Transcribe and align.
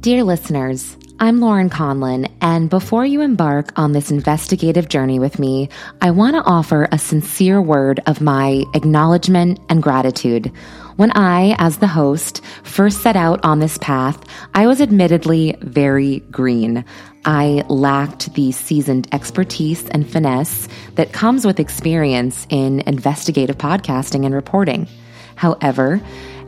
Dear 0.00 0.22
listeners, 0.22 0.96
I'm 1.18 1.40
Lauren 1.40 1.68
Conlin, 1.70 2.28
and 2.40 2.70
before 2.70 3.04
you 3.04 3.20
embark 3.20 3.76
on 3.76 3.90
this 3.90 4.12
investigative 4.12 4.88
journey 4.88 5.18
with 5.18 5.40
me, 5.40 5.70
I 6.00 6.12
want 6.12 6.36
to 6.36 6.44
offer 6.44 6.86
a 6.92 6.98
sincere 7.00 7.60
word 7.60 7.98
of 8.06 8.20
my 8.20 8.62
acknowledgement 8.74 9.58
and 9.68 9.82
gratitude. 9.82 10.52
When 10.94 11.10
I, 11.16 11.56
as 11.58 11.78
the 11.78 11.88
host, 11.88 12.44
first 12.62 13.02
set 13.02 13.16
out 13.16 13.44
on 13.44 13.58
this 13.58 13.76
path, 13.78 14.24
I 14.54 14.68
was 14.68 14.80
admittedly 14.80 15.56
very 15.62 16.20
green. 16.30 16.84
I 17.24 17.64
lacked 17.68 18.32
the 18.34 18.52
seasoned 18.52 19.08
expertise 19.12 19.88
and 19.88 20.08
finesse 20.08 20.68
that 20.94 21.12
comes 21.12 21.44
with 21.44 21.58
experience 21.58 22.46
in 22.50 22.82
investigative 22.86 23.58
podcasting 23.58 24.24
and 24.24 24.32
reporting. 24.32 24.86
However, 25.34 26.00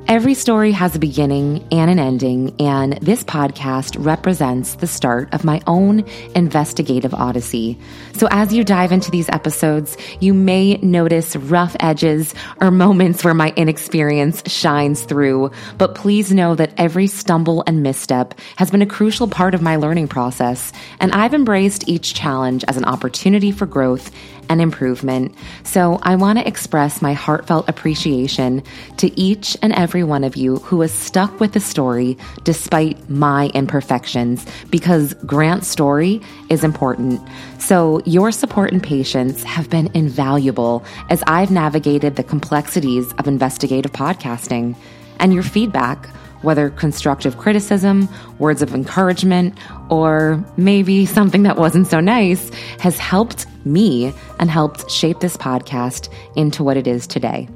Every 0.08 0.34
story 0.34 0.72
has 0.72 0.96
a 0.96 0.98
beginning 0.98 1.64
and 1.70 1.88
an 1.88 2.00
ending, 2.00 2.60
and 2.60 2.94
this 2.94 3.22
podcast 3.22 3.94
represents 4.04 4.74
the 4.74 4.88
start 4.88 5.32
of 5.32 5.44
my 5.44 5.62
own 5.68 6.04
investigative 6.34 7.14
odyssey. 7.14 7.78
So, 8.14 8.26
as 8.32 8.52
you 8.52 8.64
dive 8.64 8.90
into 8.90 9.12
these 9.12 9.28
episodes, 9.28 9.96
you 10.18 10.34
may 10.34 10.78
notice 10.78 11.36
rough 11.36 11.76
edges 11.78 12.34
or 12.60 12.72
moments 12.72 13.22
where 13.22 13.34
my 13.34 13.52
inexperience 13.54 14.42
shines 14.50 15.02
through, 15.04 15.52
but 15.78 15.94
please 15.94 16.32
know 16.32 16.56
that 16.56 16.72
every 16.76 17.06
stumble 17.06 17.62
and 17.68 17.82
misstep 17.82 18.34
has 18.56 18.70
been 18.70 18.82
a 18.82 18.86
crucial 18.86 19.28
part 19.28 19.54
of 19.54 19.62
my 19.62 19.76
learning 19.76 20.08
process, 20.08 20.72
and 20.98 21.12
I've 21.12 21.34
embraced 21.34 21.88
each 21.88 22.14
challenge 22.14 22.64
as 22.64 22.76
an 22.76 22.84
opportunity 22.84 23.52
for 23.52 23.66
growth 23.66 24.10
and 24.50 24.60
improvement. 24.60 25.34
So 25.62 25.98
I 26.02 26.16
want 26.16 26.38
to 26.38 26.46
express 26.46 27.00
my 27.00 27.14
heartfelt 27.14 27.68
appreciation 27.68 28.62
to 28.98 29.18
each 29.18 29.56
and 29.62 29.72
every 29.72 30.02
one 30.02 30.24
of 30.24 30.36
you 30.36 30.56
who 30.56 30.80
has 30.82 30.92
stuck 30.92 31.40
with 31.40 31.52
the 31.52 31.60
story 31.60 32.18
despite 32.44 33.08
my 33.08 33.46
imperfections 33.54 34.44
because 34.68 35.14
Grant's 35.24 35.68
story 35.68 36.20
is 36.50 36.64
important. 36.64 37.20
So 37.58 38.02
your 38.04 38.32
support 38.32 38.72
and 38.72 38.82
patience 38.82 39.44
have 39.44 39.70
been 39.70 39.88
invaluable 39.94 40.84
as 41.08 41.22
I've 41.28 41.52
navigated 41.52 42.16
the 42.16 42.24
complexities 42.24 43.12
of 43.14 43.28
investigative 43.28 43.92
podcasting 43.92 44.74
and 45.20 45.32
your 45.32 45.44
feedback 45.44 46.08
whether 46.42 46.70
constructive 46.70 47.36
criticism, 47.36 48.08
words 48.38 48.62
of 48.62 48.74
encouragement, 48.74 49.56
or 49.90 50.42
maybe 50.56 51.04
something 51.06 51.42
that 51.42 51.56
wasn't 51.56 51.86
so 51.86 52.00
nice, 52.00 52.50
has 52.78 52.98
helped 52.98 53.46
me 53.64 54.12
and 54.38 54.50
helped 54.50 54.90
shape 54.90 55.20
this 55.20 55.36
podcast 55.36 56.12
into 56.36 56.64
what 56.64 56.76
it 56.76 56.86
is 56.86 57.06
today. 57.06 57.48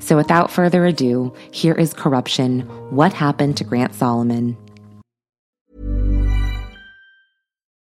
So 0.00 0.16
without 0.16 0.50
further 0.50 0.84
ado, 0.84 1.32
here 1.50 1.74
is 1.74 1.94
Corruption 1.94 2.60
What 2.90 3.12
Happened 3.12 3.56
to 3.56 3.64
Grant 3.64 3.94
Solomon. 3.94 4.56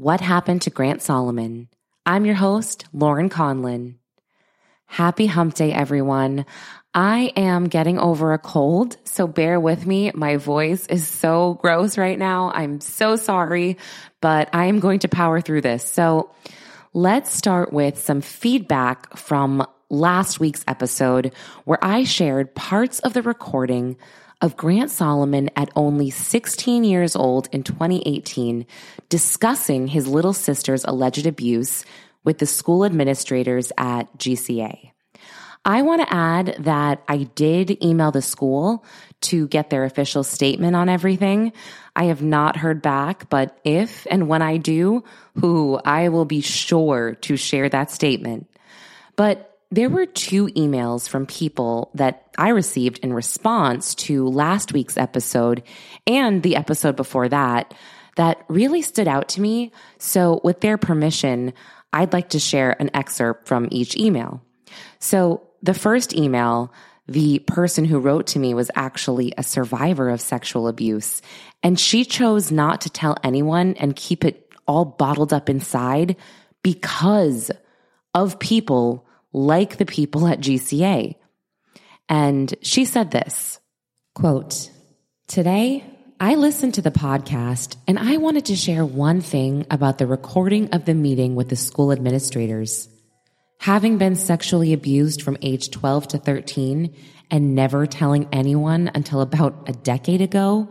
What 0.00 0.22
Happened 0.22 0.62
to 0.62 0.70
Grant 0.70 1.02
Solomon? 1.02 1.68
I'm 2.06 2.24
your 2.24 2.34
host, 2.34 2.86
Lauren 2.94 3.28
Conlin. 3.28 3.96
Happy 4.86 5.26
hump 5.26 5.52
day, 5.52 5.74
everyone. 5.74 6.46
I 6.94 7.34
am 7.36 7.66
getting 7.66 7.98
over 7.98 8.32
a 8.32 8.38
cold, 8.38 8.96
so 9.04 9.26
bear 9.26 9.60
with 9.60 9.84
me. 9.84 10.10
My 10.14 10.38
voice 10.38 10.86
is 10.86 11.06
so 11.06 11.58
gross 11.60 11.98
right 11.98 12.18
now. 12.18 12.50
I'm 12.50 12.80
so 12.80 13.16
sorry, 13.16 13.76
but 14.22 14.48
I 14.54 14.64
am 14.64 14.80
going 14.80 15.00
to 15.00 15.08
power 15.08 15.42
through 15.42 15.60
this. 15.60 15.84
So 15.84 16.30
let's 16.94 17.30
start 17.30 17.70
with 17.70 17.98
some 17.98 18.22
feedback 18.22 19.18
from 19.18 19.66
last 19.90 20.40
week's 20.40 20.64
episode 20.66 21.34
where 21.66 21.84
I 21.84 22.04
shared 22.04 22.54
parts 22.54 23.00
of 23.00 23.12
the 23.12 23.20
recording 23.20 23.98
of 24.40 24.56
Grant 24.56 24.90
Solomon 24.90 25.50
at 25.56 25.70
only 25.76 26.10
16 26.10 26.84
years 26.84 27.14
old 27.14 27.48
in 27.52 27.62
2018 27.62 28.66
discussing 29.08 29.88
his 29.88 30.06
little 30.06 30.32
sister's 30.32 30.84
alleged 30.84 31.26
abuse 31.26 31.84
with 32.24 32.38
the 32.38 32.46
school 32.46 32.84
administrators 32.84 33.72
at 33.76 34.16
GCA. 34.18 34.92
I 35.64 35.82
want 35.82 36.00
to 36.00 36.14
add 36.14 36.56
that 36.60 37.02
I 37.06 37.24
did 37.34 37.82
email 37.84 38.10
the 38.10 38.22
school 38.22 38.84
to 39.22 39.46
get 39.48 39.68
their 39.68 39.84
official 39.84 40.24
statement 40.24 40.74
on 40.74 40.88
everything. 40.88 41.52
I 41.94 42.04
have 42.04 42.22
not 42.22 42.56
heard 42.56 42.80
back, 42.80 43.28
but 43.28 43.58
if 43.62 44.06
and 44.10 44.26
when 44.26 44.40
I 44.40 44.56
do, 44.56 45.04
who 45.38 45.78
I 45.84 46.08
will 46.08 46.24
be 46.24 46.40
sure 46.40 47.14
to 47.16 47.36
share 47.36 47.68
that 47.68 47.90
statement. 47.90 48.48
But 49.16 49.49
there 49.70 49.88
were 49.88 50.06
two 50.06 50.46
emails 50.48 51.08
from 51.08 51.26
people 51.26 51.90
that 51.94 52.28
I 52.36 52.48
received 52.48 52.98
in 52.98 53.12
response 53.12 53.94
to 53.96 54.26
last 54.28 54.72
week's 54.72 54.96
episode 54.96 55.62
and 56.06 56.42
the 56.42 56.56
episode 56.56 56.96
before 56.96 57.28
that 57.28 57.72
that 58.16 58.44
really 58.48 58.82
stood 58.82 59.06
out 59.06 59.28
to 59.30 59.40
me. 59.40 59.70
So, 59.98 60.40
with 60.42 60.60
their 60.60 60.76
permission, 60.76 61.52
I'd 61.92 62.12
like 62.12 62.30
to 62.30 62.40
share 62.40 62.80
an 62.80 62.90
excerpt 62.94 63.46
from 63.46 63.68
each 63.70 63.96
email. 63.96 64.42
So, 64.98 65.46
the 65.62 65.74
first 65.74 66.14
email, 66.14 66.72
the 67.06 67.38
person 67.40 67.84
who 67.84 68.00
wrote 68.00 68.26
to 68.28 68.40
me 68.40 68.54
was 68.54 68.70
actually 68.74 69.32
a 69.38 69.42
survivor 69.44 70.08
of 70.10 70.20
sexual 70.20 70.66
abuse, 70.66 71.22
and 71.62 71.78
she 71.78 72.04
chose 72.04 72.50
not 72.50 72.80
to 72.82 72.90
tell 72.90 73.16
anyone 73.22 73.74
and 73.74 73.94
keep 73.94 74.24
it 74.24 74.52
all 74.66 74.84
bottled 74.84 75.32
up 75.32 75.48
inside 75.48 76.16
because 76.62 77.52
of 78.14 78.38
people 78.40 79.06
like 79.32 79.76
the 79.76 79.86
people 79.86 80.26
at 80.26 80.40
GCA. 80.40 81.14
And 82.08 82.54
she 82.62 82.84
said 82.84 83.10
this 83.10 83.60
quote, 84.14 84.70
Today, 85.28 85.84
I 86.18 86.34
listened 86.34 86.74
to 86.74 86.82
the 86.82 86.90
podcast 86.90 87.76
and 87.86 87.98
I 87.98 88.18
wanted 88.18 88.46
to 88.46 88.56
share 88.56 88.84
one 88.84 89.20
thing 89.20 89.64
about 89.70 89.98
the 89.98 90.06
recording 90.06 90.70
of 90.70 90.84
the 90.84 90.94
meeting 90.94 91.34
with 91.34 91.48
the 91.48 91.56
school 91.56 91.92
administrators. 91.92 92.88
Having 93.58 93.98
been 93.98 94.16
sexually 94.16 94.72
abused 94.72 95.22
from 95.22 95.36
age 95.40 95.70
12 95.70 96.08
to 96.08 96.18
13 96.18 96.94
and 97.30 97.54
never 97.54 97.86
telling 97.86 98.28
anyone 98.32 98.90
until 98.94 99.20
about 99.20 99.68
a 99.68 99.72
decade 99.72 100.20
ago, 100.20 100.68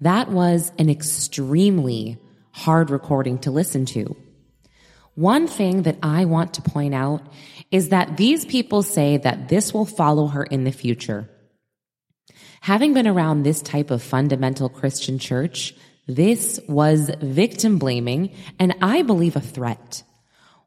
that 0.00 0.30
was 0.30 0.70
an 0.78 0.90
extremely 0.90 2.18
hard 2.52 2.90
recording 2.90 3.38
to 3.38 3.50
listen 3.50 3.86
to. 3.86 4.16
One 5.14 5.46
thing 5.46 5.82
that 5.82 5.98
I 6.02 6.24
want 6.24 6.54
to 6.54 6.62
point 6.62 6.94
out 6.94 7.22
is 7.70 7.90
that 7.90 8.16
these 8.16 8.44
people 8.44 8.82
say 8.82 9.16
that 9.18 9.48
this 9.48 9.72
will 9.72 9.86
follow 9.86 10.26
her 10.26 10.42
in 10.42 10.64
the 10.64 10.72
future. 10.72 11.28
Having 12.60 12.94
been 12.94 13.06
around 13.06 13.42
this 13.42 13.62
type 13.62 13.90
of 13.90 14.02
fundamental 14.02 14.68
Christian 14.68 15.18
church, 15.18 15.74
this 16.06 16.58
was 16.68 17.10
victim 17.20 17.78
blaming 17.78 18.34
and 18.58 18.74
I 18.82 19.02
believe 19.02 19.36
a 19.36 19.40
threat. 19.40 20.02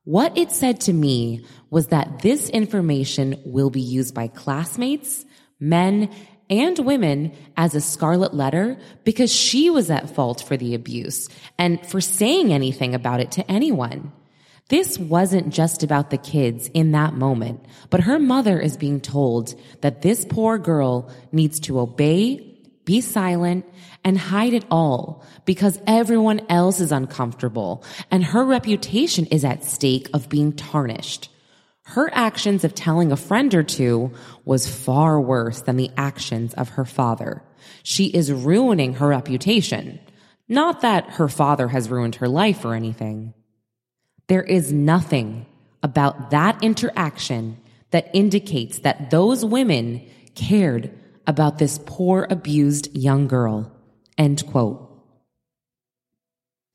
What 0.04 0.38
it 0.38 0.52
said 0.52 0.80
to 0.82 0.94
me 0.94 1.46
was 1.70 1.88
that 1.88 2.22
this 2.22 2.50
information 2.50 3.42
will 3.46 3.70
be 3.70 3.82
used 3.82 4.16
by 4.16 4.30
classmates, 4.30 5.26
men, 5.60 6.10
and 6.50 6.80
women 6.80 7.34
as 7.58 7.76
a 7.76 7.82
scarlet 7.82 8.34
letter 8.34 8.78
because 9.04 9.34
she 9.34 9.70
was 9.70 9.90
at 9.90 10.10
fault 10.10 10.42
for 10.42 10.56
the 10.56 10.76
abuse 10.76 11.28
and 11.58 11.86
for 11.86 12.00
saying 12.00 12.54
anything 12.54 12.96
about 12.96 13.20
it 13.20 13.32
to 13.32 13.52
anyone. 13.52 14.14
This 14.70 15.00
wasn't 15.00 15.54
just 15.54 15.82
about 15.82 16.10
the 16.10 16.18
kids 16.18 16.70
in 16.74 16.92
that 16.92 17.14
moment, 17.14 17.66
but 17.90 18.02
her 18.02 18.20
mother 18.20 18.60
is 18.60 18.76
being 18.76 19.00
told 19.00 19.56
that 19.82 20.02
this 20.02 20.26
poor 20.26 20.58
girl 20.58 21.10
needs 21.32 21.62
to 21.62 21.80
obey, 21.80 22.58
be 22.84 23.00
silent, 23.00 23.66
and 24.04 24.18
hide 24.18 24.54
it 24.54 24.66
all 24.70 25.24
because 25.46 25.80
everyone 25.88 26.42
else 26.50 26.82
is 26.82 26.92
uncomfortable 26.92 27.84
and 28.12 28.26
her 28.26 28.44
reputation 28.44 29.26
is 29.28 29.46
at 29.46 29.64
stake 29.64 30.10
of 30.14 30.28
being 30.28 30.52
tarnished. 30.52 31.30
Her 31.84 32.10
actions 32.14 32.66
of 32.66 32.76
telling 32.76 33.14
a 33.14 33.18
friend 33.18 33.54
or 33.56 33.64
two 33.64 34.12
was 34.44 34.68
far 34.68 35.22
worse 35.22 35.62
than 35.62 35.78
the 35.78 35.92
actions 35.96 36.54
of 36.56 36.70
her 36.70 36.84
father. 36.84 37.42
She 37.84 38.08
is 38.08 38.34
ruining 38.34 38.96
her 38.96 39.08
reputation. 39.08 40.00
Not 40.50 40.82
that 40.82 41.12
her 41.12 41.30
father 41.30 41.70
has 41.70 41.90
ruined 41.90 42.16
her 42.16 42.28
life 42.28 42.66
or 42.66 42.74
anything. 42.74 43.34
There 44.28 44.44
is 44.44 44.74
nothing 44.74 45.46
about 45.84 46.32
that 46.32 46.64
interaction 46.64 47.58
that 47.92 48.10
indicates 48.14 48.80
that 48.80 49.10
those 49.10 49.46
women 49.46 50.06
cared 50.36 50.92
about 51.26 51.58
this 51.58 51.80
poor 51.86 52.28
abused 52.30 52.96
young 52.96 53.28
girl. 53.28 53.72
End 54.18 54.46
quote. 54.48 54.84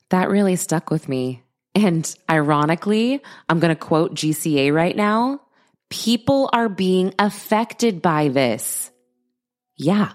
That 0.09 0.29
really 0.29 0.55
stuck 0.55 0.89
with 0.89 1.09
me 1.09 1.43
and 1.75 2.15
ironically, 2.29 3.21
I'm 3.49 3.59
going 3.59 3.75
to 3.75 3.79
quote 3.79 4.13
GCA 4.13 4.73
right 4.73 4.95
now. 4.95 5.41
People 5.89 6.49
are 6.53 6.69
being 6.69 7.13
affected 7.17 8.01
by 8.01 8.29
this. 8.29 8.91
Yeah. 9.75 10.13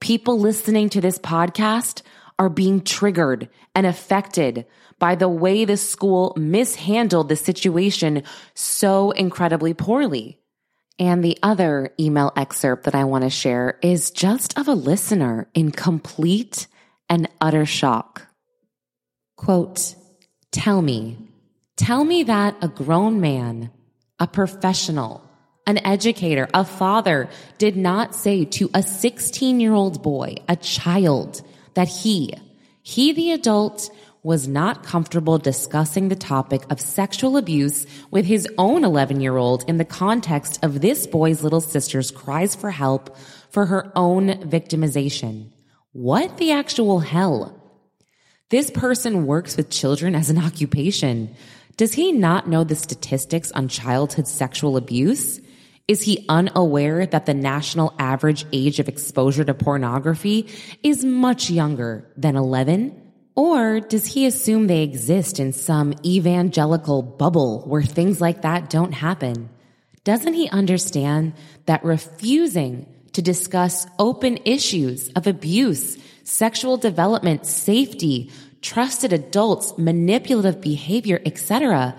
People 0.00 0.38
listening 0.38 0.90
to 0.90 1.00
this 1.00 1.18
podcast 1.18 2.02
are 2.38 2.48
being 2.48 2.82
triggered 2.82 3.48
and 3.74 3.86
affected 3.86 4.66
by 4.98 5.14
the 5.14 5.28
way 5.28 5.64
the 5.64 5.76
school 5.76 6.34
mishandled 6.36 7.28
the 7.28 7.36
situation 7.36 8.22
so 8.54 9.10
incredibly 9.10 9.74
poorly. 9.74 10.38
And 10.98 11.22
the 11.22 11.38
other 11.42 11.92
email 12.00 12.32
excerpt 12.36 12.84
that 12.84 12.94
I 12.94 13.04
want 13.04 13.24
to 13.24 13.30
share 13.30 13.78
is 13.82 14.10
just 14.10 14.58
of 14.58 14.68
a 14.68 14.72
listener 14.74 15.48
in 15.52 15.70
complete 15.70 16.66
and 17.08 17.28
utter 17.40 17.66
shock. 17.66 18.26
Quote, 19.36 19.94
Tell 20.52 20.80
me, 20.80 21.18
tell 21.76 22.02
me 22.02 22.22
that 22.22 22.56
a 22.62 22.68
grown 22.68 23.20
man, 23.20 23.70
a 24.18 24.26
professional, 24.26 25.22
an 25.66 25.84
educator, 25.84 26.48
a 26.54 26.64
father 26.64 27.28
did 27.58 27.76
not 27.76 28.14
say 28.14 28.46
to 28.46 28.70
a 28.72 28.82
16 28.82 29.60
year 29.60 29.74
old 29.74 30.02
boy, 30.02 30.36
a 30.48 30.56
child, 30.56 31.42
that 31.76 31.88
he, 31.88 32.34
he 32.82 33.12
the 33.12 33.30
adult, 33.32 33.90
was 34.22 34.48
not 34.48 34.82
comfortable 34.82 35.38
discussing 35.38 36.08
the 36.08 36.16
topic 36.16 36.62
of 36.68 36.80
sexual 36.80 37.36
abuse 37.36 37.86
with 38.10 38.26
his 38.26 38.48
own 38.58 38.82
11 38.82 39.20
year 39.20 39.36
old 39.36 39.62
in 39.68 39.76
the 39.76 39.84
context 39.84 40.58
of 40.64 40.80
this 40.80 41.06
boy's 41.06 41.44
little 41.44 41.60
sister's 41.60 42.10
cries 42.10 42.56
for 42.56 42.72
help 42.72 43.16
for 43.50 43.66
her 43.66 43.92
own 43.94 44.30
victimization. 44.50 45.52
What 45.92 46.38
the 46.38 46.50
actual 46.50 46.98
hell? 46.98 47.62
This 48.48 48.70
person 48.70 49.26
works 49.26 49.56
with 49.56 49.70
children 49.70 50.16
as 50.16 50.28
an 50.28 50.38
occupation. 50.38 51.36
Does 51.76 51.92
he 51.92 52.10
not 52.10 52.48
know 52.48 52.64
the 52.64 52.74
statistics 52.74 53.52
on 53.52 53.68
childhood 53.68 54.26
sexual 54.26 54.76
abuse? 54.76 55.40
Is 55.88 56.02
he 56.02 56.24
unaware 56.28 57.06
that 57.06 57.26
the 57.26 57.34
national 57.34 57.94
average 57.98 58.44
age 58.52 58.80
of 58.80 58.88
exposure 58.88 59.44
to 59.44 59.54
pornography 59.54 60.48
is 60.82 61.04
much 61.04 61.48
younger 61.48 62.10
than 62.16 62.34
11? 62.34 63.02
Or 63.36 63.80
does 63.80 64.06
he 64.06 64.26
assume 64.26 64.66
they 64.66 64.82
exist 64.82 65.38
in 65.38 65.52
some 65.52 65.94
evangelical 66.04 67.02
bubble 67.02 67.62
where 67.66 67.82
things 67.82 68.20
like 68.20 68.42
that 68.42 68.68
don't 68.68 68.92
happen? 68.92 69.48
Doesn't 70.02 70.34
he 70.34 70.48
understand 70.48 71.34
that 71.66 71.84
refusing 71.84 72.86
to 73.12 73.22
discuss 73.22 73.86
open 73.98 74.38
issues 74.44 75.10
of 75.10 75.26
abuse 75.26 75.98
sexual 76.24 76.76
development, 76.76 77.46
safety, 77.46 78.32
trusted 78.60 79.12
adults, 79.12 79.78
manipulative 79.78 80.60
behavior, 80.60 81.20
etc., 81.24 81.94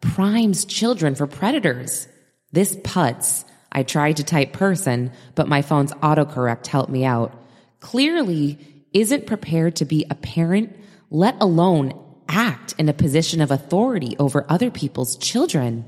primes 0.00 0.64
children 0.64 1.14
for 1.14 1.28
predators. 1.28 2.08
This 2.52 2.76
putz, 2.76 3.44
I 3.70 3.82
tried 3.82 4.16
to 4.16 4.24
type 4.24 4.52
person, 4.52 5.12
but 5.34 5.48
my 5.48 5.62
phone's 5.62 5.92
autocorrect 5.94 6.66
helped 6.66 6.90
me 6.90 7.04
out, 7.04 7.34
clearly 7.80 8.58
isn't 8.92 9.26
prepared 9.26 9.76
to 9.76 9.84
be 9.84 10.06
a 10.08 10.14
parent, 10.14 10.76
let 11.10 11.36
alone 11.40 11.92
act 12.28 12.74
in 12.78 12.88
a 12.88 12.94
position 12.94 13.40
of 13.40 13.50
authority 13.50 14.16
over 14.18 14.46
other 14.48 14.70
people's 14.70 15.16
children. 15.16 15.84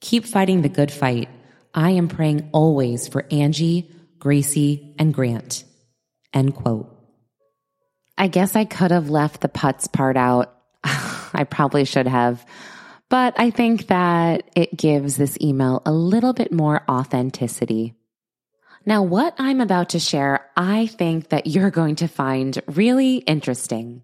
Keep 0.00 0.26
fighting 0.26 0.62
the 0.62 0.68
good 0.68 0.90
fight. 0.90 1.28
I 1.74 1.90
am 1.90 2.08
praying 2.08 2.50
always 2.52 3.08
for 3.08 3.26
Angie, 3.30 3.90
Gracie, 4.18 4.94
and 4.98 5.12
Grant. 5.14 5.64
End 6.32 6.54
quote. 6.54 6.94
I 8.16 8.26
guess 8.26 8.56
I 8.56 8.64
could 8.64 8.90
have 8.90 9.10
left 9.10 9.40
the 9.40 9.48
putz 9.48 9.90
part 9.90 10.16
out. 10.16 10.54
I 10.84 11.46
probably 11.48 11.84
should 11.84 12.06
have. 12.06 12.44
But 13.10 13.38
I 13.40 13.50
think 13.50 13.86
that 13.86 14.50
it 14.54 14.76
gives 14.76 15.16
this 15.16 15.38
email 15.40 15.82
a 15.86 15.92
little 15.92 16.32
bit 16.32 16.52
more 16.52 16.82
authenticity. 16.88 17.94
Now, 18.84 19.02
what 19.02 19.34
I'm 19.38 19.60
about 19.60 19.90
to 19.90 19.98
share, 19.98 20.46
I 20.56 20.86
think 20.86 21.30
that 21.30 21.46
you're 21.46 21.70
going 21.70 21.96
to 21.96 22.08
find 22.08 22.60
really 22.66 23.16
interesting. 23.16 24.02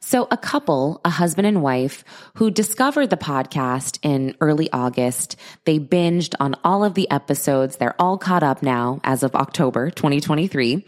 So 0.00 0.28
a 0.30 0.36
couple, 0.36 1.00
a 1.04 1.10
husband 1.10 1.48
and 1.48 1.62
wife 1.62 2.04
who 2.34 2.50
discovered 2.50 3.10
the 3.10 3.16
podcast 3.16 3.98
in 4.02 4.36
early 4.40 4.70
August, 4.72 5.36
they 5.64 5.80
binged 5.80 6.34
on 6.38 6.54
all 6.62 6.84
of 6.84 6.94
the 6.94 7.10
episodes. 7.10 7.76
They're 7.76 8.00
all 8.00 8.16
caught 8.16 8.44
up 8.44 8.62
now 8.62 9.00
as 9.02 9.24
of 9.24 9.34
October 9.34 9.90
2023. 9.90 10.84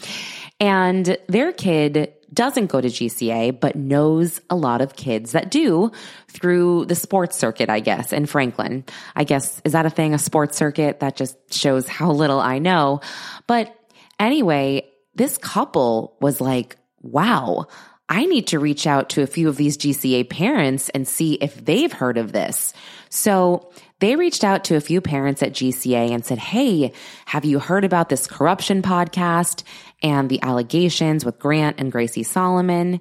And 0.61 1.17
their 1.29 1.53
kid 1.53 2.13
doesn't 2.33 2.67
go 2.67 2.81
to 2.81 2.89
GCA, 2.89 3.59
but 3.59 3.77
knows 3.77 4.41
a 4.51 4.57
lot 4.57 4.81
of 4.81 4.97
kids 4.97 5.33
that 5.33 5.51
do 5.51 5.91
through 6.29 6.85
the 6.87 6.95
sports 6.95 7.37
circuit, 7.37 7.71
I 7.71 7.81
guess, 7.81 8.13
in 8.13 8.27
Franklin. 8.27 8.85
I 9.17 9.25
guess, 9.25 9.61
is 9.65 9.73
that 9.73 9.87
a 9.87 9.91
thing, 9.91 10.15
a 10.15 10.19
sports 10.19 10.57
circuit? 10.57 11.01
That 11.01 11.17
just 11.17 11.37
shows 11.53 11.89
how 11.89 12.13
little 12.13 12.41
I 12.41 12.59
know. 12.59 13.01
But 13.47 13.75
anyway, 14.19 14.87
this 15.15 15.39
couple 15.39 16.17
was 16.21 16.41
like, 16.41 16.77
wow, 17.01 17.67
I 18.09 18.25
need 18.25 18.49
to 18.49 18.59
reach 18.59 18.87
out 18.87 19.11
to 19.11 19.23
a 19.23 19.27
few 19.27 19.49
of 19.49 19.57
these 19.57 19.77
GCA 19.77 20.29
parents 20.31 20.89
and 20.91 21.07
see 21.07 21.35
if 21.35 21.63
they've 21.65 21.93
heard 21.93 22.17
of 22.17 22.33
this. 22.33 22.73
So 23.11 23.71
they 24.01 24.17
reached 24.17 24.45
out 24.45 24.65
to 24.65 24.77
a 24.77 24.81
few 24.81 25.01
parents 25.01 25.43
at 25.43 25.53
GCA 25.53 26.11
and 26.11 26.25
said, 26.25 26.39
Hey, 26.39 26.93
have 27.27 27.45
you 27.45 27.59
heard 27.59 27.85
about 27.85 28.09
this 28.09 28.27
corruption 28.27 28.81
podcast 28.81 29.63
and 30.03 30.29
the 30.29 30.43
allegations 30.43 31.25
with 31.25 31.39
Grant 31.39 31.79
and 31.79 31.93
Gracie 31.93 32.23
Solomon? 32.23 33.01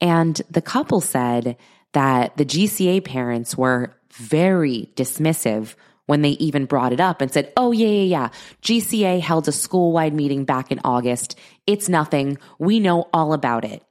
And 0.00 0.40
the 0.50 0.62
couple 0.62 1.00
said 1.00 1.56
that 1.92 2.36
the 2.36 2.44
GCA 2.44 3.04
parents 3.04 3.56
were 3.56 3.94
very 4.12 4.90
dismissive 4.96 5.74
when 6.06 6.22
they 6.22 6.30
even 6.30 6.64
brought 6.64 6.92
it 6.92 7.00
up 7.00 7.20
and 7.20 7.32
said, 7.32 7.52
Oh, 7.56 7.70
yeah, 7.70 7.86
yeah, 7.86 8.02
yeah. 8.02 8.28
GCA 8.62 9.20
held 9.20 9.46
a 9.46 9.52
school 9.52 9.92
wide 9.92 10.14
meeting 10.14 10.44
back 10.44 10.72
in 10.72 10.80
August. 10.84 11.38
It's 11.66 11.88
nothing. 11.88 12.38
We 12.58 12.80
know 12.80 13.08
all 13.12 13.32
about 13.32 13.64
it. 13.64 13.84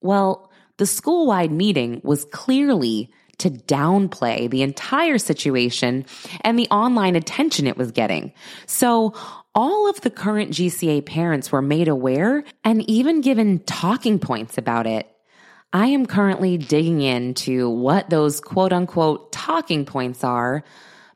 Well, 0.00 0.50
the 0.76 0.86
school 0.86 1.26
wide 1.26 1.50
meeting 1.50 2.00
was 2.04 2.24
clearly 2.26 3.10
to 3.38 3.50
downplay 3.50 4.48
the 4.48 4.62
entire 4.62 5.18
situation 5.18 6.06
and 6.42 6.58
the 6.58 6.68
online 6.68 7.16
attention 7.16 7.66
it 7.66 7.76
was 7.76 7.92
getting. 7.92 8.32
So 8.66 9.14
all 9.56 9.88
of 9.88 10.02
the 10.02 10.10
current 10.10 10.50
GCA 10.50 11.04
parents 11.06 11.50
were 11.50 11.62
made 11.62 11.88
aware 11.88 12.44
and 12.62 12.88
even 12.88 13.22
given 13.22 13.58
talking 13.60 14.18
points 14.18 14.58
about 14.58 14.86
it. 14.86 15.10
I 15.72 15.86
am 15.86 16.04
currently 16.04 16.58
digging 16.58 17.00
into 17.00 17.70
what 17.70 18.10
those 18.10 18.38
quote 18.40 18.74
unquote 18.74 19.32
talking 19.32 19.86
points 19.86 20.22
are, 20.22 20.62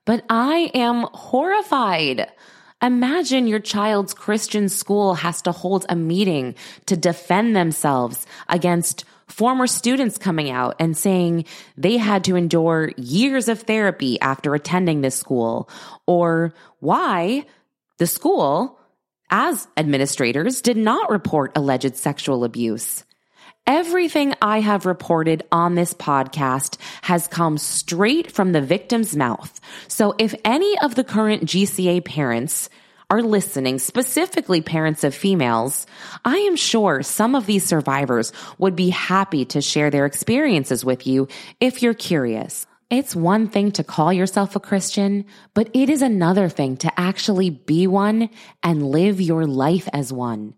but 0.07 0.25
I 0.31 0.71
am 0.75 1.07
horrified. 1.13 2.33
Imagine 2.83 3.47
your 3.47 3.61
child's 3.61 4.15
Christian 4.15 4.71
school 4.71 5.15
has 5.15 5.43
to 5.43 5.53
hold 5.53 5.85
a 5.91 5.95
meeting 5.95 6.55
to 6.87 6.97
defend 6.97 7.55
themselves 7.55 8.27
against 8.49 9.05
former 9.27 9.67
students 9.67 10.17
coming 10.17 10.51
out 10.51 10.77
and 10.81 10.97
saying 10.97 11.45
they 11.77 11.99
had 11.99 12.25
to 12.25 12.37
endure 12.37 12.93
years 12.97 13.49
of 13.49 13.61
therapy 13.61 14.19
after 14.21 14.55
attending 14.55 15.03
this 15.03 15.15
school, 15.15 15.69
or 16.07 16.55
why 16.81 17.45
the 18.01 18.07
school, 18.07 18.81
as 19.29 19.69
administrators, 19.77 20.63
did 20.63 20.79
not 20.79 21.11
report 21.11 21.53
alleged 21.55 21.97
sexual 21.97 22.45
abuse. 22.45 23.05
Everything 23.67 24.33
I 24.41 24.61
have 24.61 24.87
reported 24.87 25.47
on 25.53 25.75
this 25.75 25.93
podcast 25.93 26.79
has 27.03 27.29
come 27.29 27.59
straight 27.59 28.33
from 28.33 28.53
the 28.53 28.63
victim's 28.63 29.15
mouth. 29.15 29.61
So 29.87 30.15
if 30.17 30.35
any 30.47 30.79
of 30.79 30.95
the 30.95 31.05
current 31.05 31.45
GCA 31.45 32.03
parents 32.03 32.71
are 33.11 33.21
listening, 33.21 33.79
specifically 33.79 34.63
parents 34.63 35.05
of 35.05 35.15
females, 35.15 35.87
I 36.25 36.39
am 36.39 36.57
sure 36.57 37.03
some 37.03 37.35
of 37.35 37.45
these 37.45 37.67
survivors 37.67 38.33
would 38.57 38.77
be 38.77 38.89
happy 38.89 39.45
to 39.45 39.61
share 39.61 39.91
their 39.91 40.07
experiences 40.07 40.87
with 40.87 41.07
you 41.07 41.29
if 41.61 41.83
you're 41.83 41.93
curious. 41.93 42.67
It's 42.91 43.15
one 43.15 43.49
thing 43.49 43.71
to 43.73 43.85
call 43.85 44.13
yourself 44.13 44.57
a 44.57 44.61
Christian, 44.61 45.25
but 45.55 45.71
it 45.73 45.89
is 45.89 46.03
another 46.03 46.49
thing 46.49 46.77
to 46.79 47.01
actually 47.01 47.49
be 47.51 47.87
one 47.87 48.31
and 48.63 48.91
live 48.91 49.21
your 49.21 49.47
life 49.47 49.89
as 49.93 50.13
one. 50.13 50.55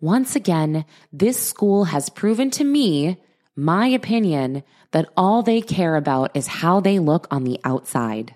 Once 0.00 0.36
again, 0.36 0.84
this 1.10 1.42
school 1.42 1.84
has 1.84 2.10
proven 2.10 2.50
to 2.50 2.64
me, 2.64 3.16
my 3.56 3.86
opinion, 3.86 4.62
that 4.92 5.08
all 5.16 5.42
they 5.42 5.62
care 5.62 5.96
about 5.96 6.36
is 6.36 6.46
how 6.46 6.80
they 6.80 6.98
look 6.98 7.26
on 7.30 7.44
the 7.44 7.58
outside. 7.64 8.34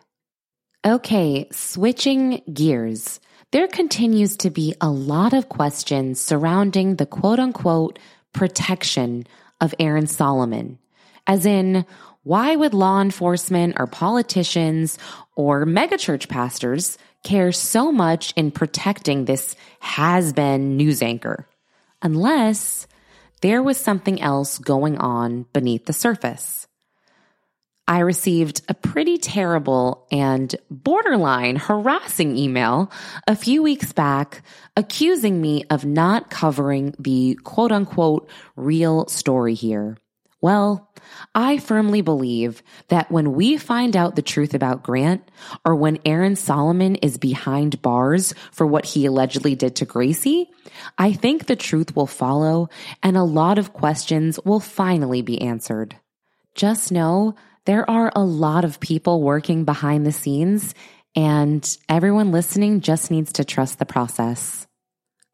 Okay, 0.86 1.46
switching 1.52 2.40
gears 2.50 3.20
there 3.50 3.66
continues 3.66 4.36
to 4.38 4.50
be 4.50 4.74
a 4.78 4.90
lot 4.90 5.32
of 5.32 5.48
questions 5.48 6.20
surrounding 6.20 6.96
the 6.96 7.06
quote 7.06 7.38
unquote 7.38 7.98
protection 8.34 9.26
of 9.58 9.74
Aaron 9.78 10.06
Solomon. 10.06 10.78
As 11.26 11.46
in, 11.46 11.86
why 12.28 12.54
would 12.54 12.74
law 12.74 13.00
enforcement 13.00 13.76
or 13.78 13.86
politicians 13.86 14.98
or 15.34 15.64
megachurch 15.64 16.28
pastors 16.28 16.98
care 17.24 17.52
so 17.52 17.90
much 17.90 18.34
in 18.36 18.50
protecting 18.50 19.24
this 19.24 19.56
has 19.80 20.34
been 20.34 20.76
news 20.76 21.00
anchor? 21.00 21.48
Unless 22.02 22.86
there 23.40 23.62
was 23.62 23.78
something 23.78 24.20
else 24.20 24.58
going 24.58 24.98
on 24.98 25.46
beneath 25.54 25.86
the 25.86 25.94
surface. 25.94 26.68
I 27.86 28.00
received 28.00 28.60
a 28.68 28.74
pretty 28.74 29.16
terrible 29.16 30.06
and 30.12 30.54
borderline 30.70 31.56
harassing 31.56 32.36
email 32.36 32.92
a 33.26 33.36
few 33.36 33.62
weeks 33.62 33.94
back 33.94 34.42
accusing 34.76 35.40
me 35.40 35.64
of 35.70 35.86
not 35.86 36.28
covering 36.28 36.94
the 36.98 37.38
quote 37.42 37.72
unquote 37.72 38.28
real 38.54 39.06
story 39.06 39.54
here. 39.54 39.96
Well, 40.40 40.88
I 41.34 41.58
firmly 41.58 42.00
believe 42.00 42.62
that 42.88 43.10
when 43.10 43.32
we 43.34 43.56
find 43.56 43.96
out 43.96 44.14
the 44.14 44.22
truth 44.22 44.54
about 44.54 44.84
Grant, 44.84 45.28
or 45.64 45.74
when 45.74 45.98
Aaron 46.04 46.36
Solomon 46.36 46.94
is 46.96 47.18
behind 47.18 47.82
bars 47.82 48.34
for 48.52 48.66
what 48.66 48.84
he 48.84 49.06
allegedly 49.06 49.56
did 49.56 49.76
to 49.76 49.84
Gracie, 49.84 50.48
I 50.96 51.12
think 51.12 51.46
the 51.46 51.56
truth 51.56 51.96
will 51.96 52.06
follow 52.06 52.68
and 53.02 53.16
a 53.16 53.24
lot 53.24 53.58
of 53.58 53.72
questions 53.72 54.38
will 54.44 54.60
finally 54.60 55.22
be 55.22 55.40
answered. 55.40 55.96
Just 56.54 56.92
know 56.92 57.34
there 57.64 57.88
are 57.90 58.12
a 58.14 58.22
lot 58.22 58.64
of 58.64 58.80
people 58.80 59.22
working 59.22 59.64
behind 59.64 60.06
the 60.06 60.12
scenes, 60.12 60.74
and 61.16 61.76
everyone 61.88 62.30
listening 62.30 62.80
just 62.80 63.10
needs 63.10 63.34
to 63.34 63.44
trust 63.44 63.78
the 63.78 63.86
process. 63.86 64.66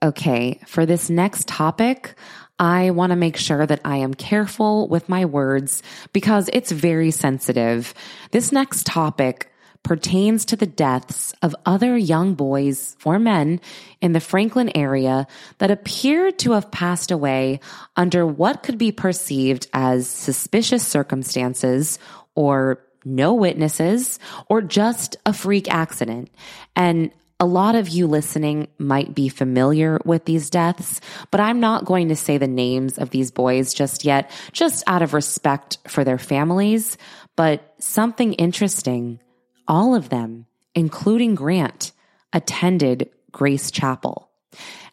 Okay, 0.03 0.61
for 0.67 0.85
this 0.85 1.09
next 1.09 1.49
topic, 1.49 2.15
I 2.59 2.91
want 2.91 3.11
to 3.11 3.17
make 3.17 3.37
sure 3.37 3.67
that 3.67 3.81
I 3.85 3.99
am 3.99 4.15
careful 4.15 4.89
with 4.89 5.09
my 5.09 5.25
words 5.25 5.83
because 6.13 6.49
it's 6.53 6.71
very 6.71 7.11
sensitive. 7.11 7.95
This 8.31 8.53
next 8.53 8.87
topic 8.87 9.51
pertains 9.83 10.47
to 10.47 10.57
the 10.57 10.67
deaths 10.67 11.35
of 11.43 11.55
other 11.67 11.97
young 11.97 12.35
boys 12.35 12.97
or 13.05 13.19
men 13.19 13.61
in 14.01 14.13
the 14.13 14.21
Franklin 14.21 14.71
area 14.75 15.27
that 15.59 15.71
appeared 15.71 16.39
to 16.39 16.53
have 16.53 16.71
passed 16.71 17.11
away 17.11 17.61
under 17.97 18.27
what 18.27 18.63
could 18.63 18.79
be 18.79 18.91
perceived 18.91 19.67
as 19.75 20.09
suspicious 20.09 20.87
circumstances 20.87 21.99
or 22.35 22.81
no 23.05 23.35
witnesses 23.35 24.19
or 24.49 24.63
just 24.63 25.17
a 25.27 25.33
freak 25.33 25.71
accident. 25.71 26.31
And 26.75 27.11
a 27.41 27.47
lot 27.47 27.75
of 27.75 27.88
you 27.88 28.07
listening 28.07 28.69
might 28.79 29.14
be 29.14 29.29
familiar 29.29 29.99
with 30.05 30.25
these 30.25 30.50
deaths, 30.50 31.00
but 31.31 31.41
I'm 31.41 31.61
not 31.61 31.85
going 31.85 32.09
to 32.09 32.17
say 32.17 32.38
the 32.38 32.47
names 32.47 32.97
of 32.97 33.11
these 33.11 33.31
boys 33.31 33.75
just 33.75 34.05
yet, 34.05 34.31
just 34.53 34.85
out 34.87 35.03
of 35.03 35.14
respect 35.14 35.79
for 35.88 36.05
their 36.05 36.19
families. 36.19 36.97
But 37.37 37.75
something 37.79 38.35
interesting 38.35 39.21
all 39.67 39.95
of 39.95 40.11
them, 40.11 40.47
including 40.75 41.35
Grant, 41.35 41.93
attended 42.33 43.09
Grace 43.33 43.71
Chapel. 43.71 44.31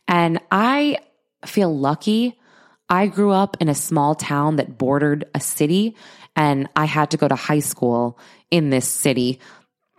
And 0.07 0.39
I 0.49 0.99
feel 1.45 1.77
lucky. 1.77 2.39
I 2.89 3.07
grew 3.07 3.31
up 3.31 3.57
in 3.59 3.69
a 3.69 3.75
small 3.75 4.15
town 4.15 4.57
that 4.57 4.77
bordered 4.77 5.25
a 5.35 5.39
city, 5.39 5.95
and 6.35 6.69
I 6.75 6.85
had 6.85 7.11
to 7.11 7.17
go 7.17 7.27
to 7.27 7.35
high 7.35 7.59
school 7.59 8.17
in 8.49 8.69
this 8.69 8.87
city. 8.87 9.39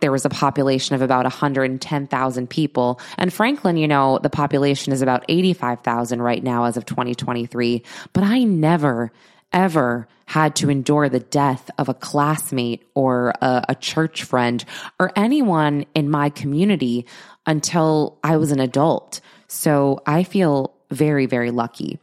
There 0.03 0.11
was 0.11 0.25
a 0.25 0.29
population 0.29 0.95
of 0.95 1.01
about 1.01 1.23
110,000 1.23 2.49
people. 2.49 2.99
And 3.17 3.31
Franklin, 3.31 3.77
you 3.77 3.87
know, 3.87 4.19
the 4.21 4.29
population 4.29 4.91
is 4.91 5.01
about 5.01 5.23
85,000 5.29 6.21
right 6.21 6.43
now 6.43 6.65
as 6.65 6.75
of 6.75 6.85
2023. 6.85 7.81
But 8.11 8.25
I 8.25 8.43
never, 8.43 9.13
ever 9.53 10.09
had 10.25 10.57
to 10.57 10.69
endure 10.69 11.07
the 11.07 11.21
death 11.21 11.71
of 11.77 11.87
a 11.87 11.93
classmate 11.93 12.85
or 12.95 13.33
a, 13.41 13.63
a, 13.69 13.75
church 13.75 14.23
friend 14.23 14.65
or 14.99 15.13
anyone 15.15 15.85
in 15.95 16.09
my 16.09 16.29
community 16.29 17.05
until 17.45 18.19
I 18.25 18.35
was 18.35 18.51
an 18.51 18.59
adult. 18.59 19.21
So 19.47 20.01
I 20.05 20.23
feel 20.23 20.73
very, 20.91 21.27
very 21.27 21.51
lucky. 21.51 21.97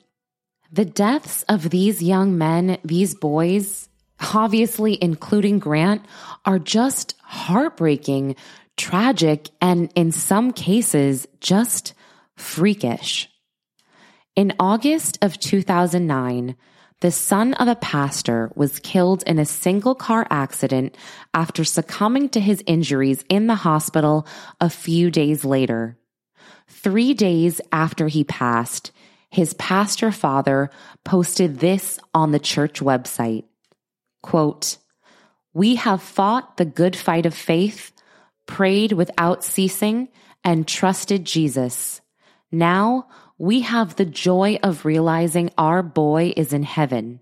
The 0.73 0.87
deaths 0.87 1.43
of 1.51 1.69
these 1.69 2.03
young 2.03 2.39
men, 2.39 2.79
these 2.83 3.15
boys, 3.15 3.90
obviously 4.35 4.99
including 5.03 5.59
Grant, 5.59 6.05
are 6.45 6.59
just 6.59 7.15
heartbreaking, 7.23 8.37
tragic, 8.77 9.51
and 9.61 9.91
in 9.95 10.13
some 10.13 10.53
cases, 10.53 11.27
just 11.41 11.95
freakish. 12.37 13.29
In 14.37 14.55
August 14.59 15.19
of 15.23 15.39
2009, 15.39 16.57
the 17.01 17.11
son 17.11 17.55
of 17.55 17.67
a 17.67 17.77
pastor 17.77 18.51
was 18.55 18.79
killed 18.79 19.23
in 19.27 19.39
a 19.39 19.47
single 19.47 19.95
car 19.95 20.27
accident 20.31 20.97
after 21.33 21.65
succumbing 21.65 22.29
to 22.31 22.41
his 22.41 22.63
injuries 22.67 23.25
in 23.29 23.47
the 23.47 23.55
hospital 23.55 24.27
a 24.61 24.69
few 24.69 25.11
days 25.11 25.45
later. 25.45 25.97
Three 26.69 27.15
days 27.15 27.61
after 27.73 28.09
he 28.09 28.23
passed, 28.25 28.93
his 29.31 29.55
pastor 29.55 30.13
father 30.13 30.71
posted 31.05 31.59
this 31.59 31.99
on 32.13 32.33
the 32.33 32.39
church 32.39 32.81
website. 32.81 33.45
Quote, 34.23 34.77
we 35.53 35.77
have 35.77 36.03
fought 36.03 36.57
the 36.57 36.65
good 36.65 36.95
fight 36.95 37.27
of 37.27 37.35
faith, 37.35 37.93
prayed 38.47 38.93
without 38.93 39.45
ceasing, 39.45 40.09
and 40.45 40.67
trusted 40.67 41.25
Jesus. 41.25 42.01
Now 42.53 43.09
we 43.39 43.63
have 43.63 43.97
the 43.97 44.05
joy 44.05 44.59
of 44.63 44.85
realizing 44.85 45.51
our 45.57 45.83
boy 45.83 46.33
is 46.37 46.53
in 46.53 46.63
heaven. 46.63 47.21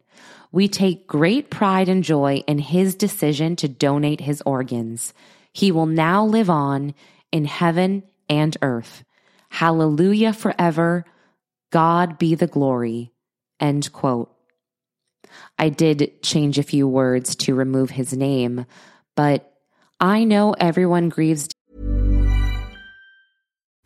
We 0.50 0.68
take 0.68 1.06
great 1.06 1.50
pride 1.50 1.88
and 1.88 2.02
joy 2.02 2.42
in 2.46 2.58
his 2.58 2.94
decision 2.94 3.56
to 3.56 3.68
donate 3.68 4.20
his 4.20 4.42
organs. 4.44 5.12
He 5.52 5.72
will 5.72 5.86
now 5.86 6.24
live 6.24 6.50
on 6.50 6.94
in 7.32 7.44
heaven 7.44 8.02
and 8.28 8.56
earth. 8.62 9.04
Hallelujah 9.50 10.32
forever. 10.32 11.04
God 11.70 12.18
be 12.18 12.34
the 12.34 12.46
glory. 12.46 13.12
End 13.60 13.92
quote. 13.92 14.34
I 15.58 15.68
did 15.68 16.22
change 16.22 16.58
a 16.58 16.62
few 16.62 16.86
words 16.86 17.36
to 17.36 17.54
remove 17.54 17.90
his 17.90 18.12
name, 18.12 18.66
but 19.16 19.52
I 20.00 20.24
know 20.24 20.52
everyone 20.52 21.08
grieves. 21.08 21.48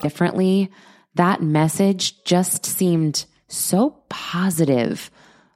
Differently, 0.00 0.70
that 1.14 1.42
message 1.42 2.24
just 2.24 2.64
seemed 2.64 3.26
so 3.48 4.02
positive 4.08 5.10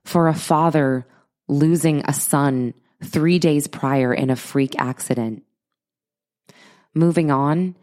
for 0.04 0.28
a 0.28 0.34
father 0.34 1.06
losing 1.48 2.02
a 2.04 2.12
son 2.12 2.74
three 3.02 3.38
days 3.38 3.66
prior 3.66 4.12
in 4.12 4.30
a 4.30 4.36
freak 4.36 4.74
accident. 4.78 5.42
Moving 6.94 7.30
on, 7.30 7.76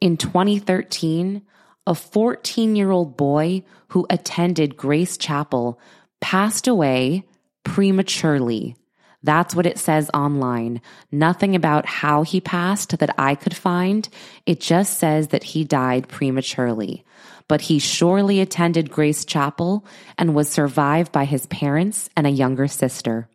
in 0.00 0.16
2013, 0.16 1.42
a 1.86 1.94
14 1.94 2.76
year 2.76 2.90
old 2.90 3.16
boy 3.16 3.64
who 3.88 4.06
attended 4.10 4.76
Grace 4.76 5.16
Chapel 5.16 5.80
passed 6.20 6.68
away 6.68 7.24
prematurely. 7.64 8.76
That's 9.22 9.54
what 9.54 9.66
it 9.66 9.78
says 9.78 10.10
online. 10.14 10.80
Nothing 11.10 11.56
about 11.56 11.86
how 11.86 12.22
he 12.22 12.40
passed 12.40 12.98
that 12.98 13.14
I 13.18 13.34
could 13.34 13.56
find. 13.56 14.08
It 14.46 14.60
just 14.60 14.98
says 14.98 15.28
that 15.28 15.42
he 15.42 15.64
died 15.64 16.08
prematurely. 16.08 17.04
But 17.48 17.62
he 17.62 17.78
surely 17.78 18.40
attended 18.40 18.90
Grace 18.90 19.24
Chapel 19.24 19.84
and 20.16 20.34
was 20.34 20.48
survived 20.48 21.10
by 21.10 21.24
his 21.24 21.46
parents 21.46 22.08
and 22.16 22.26
a 22.26 22.30
younger 22.30 22.68
sister. 22.68 23.28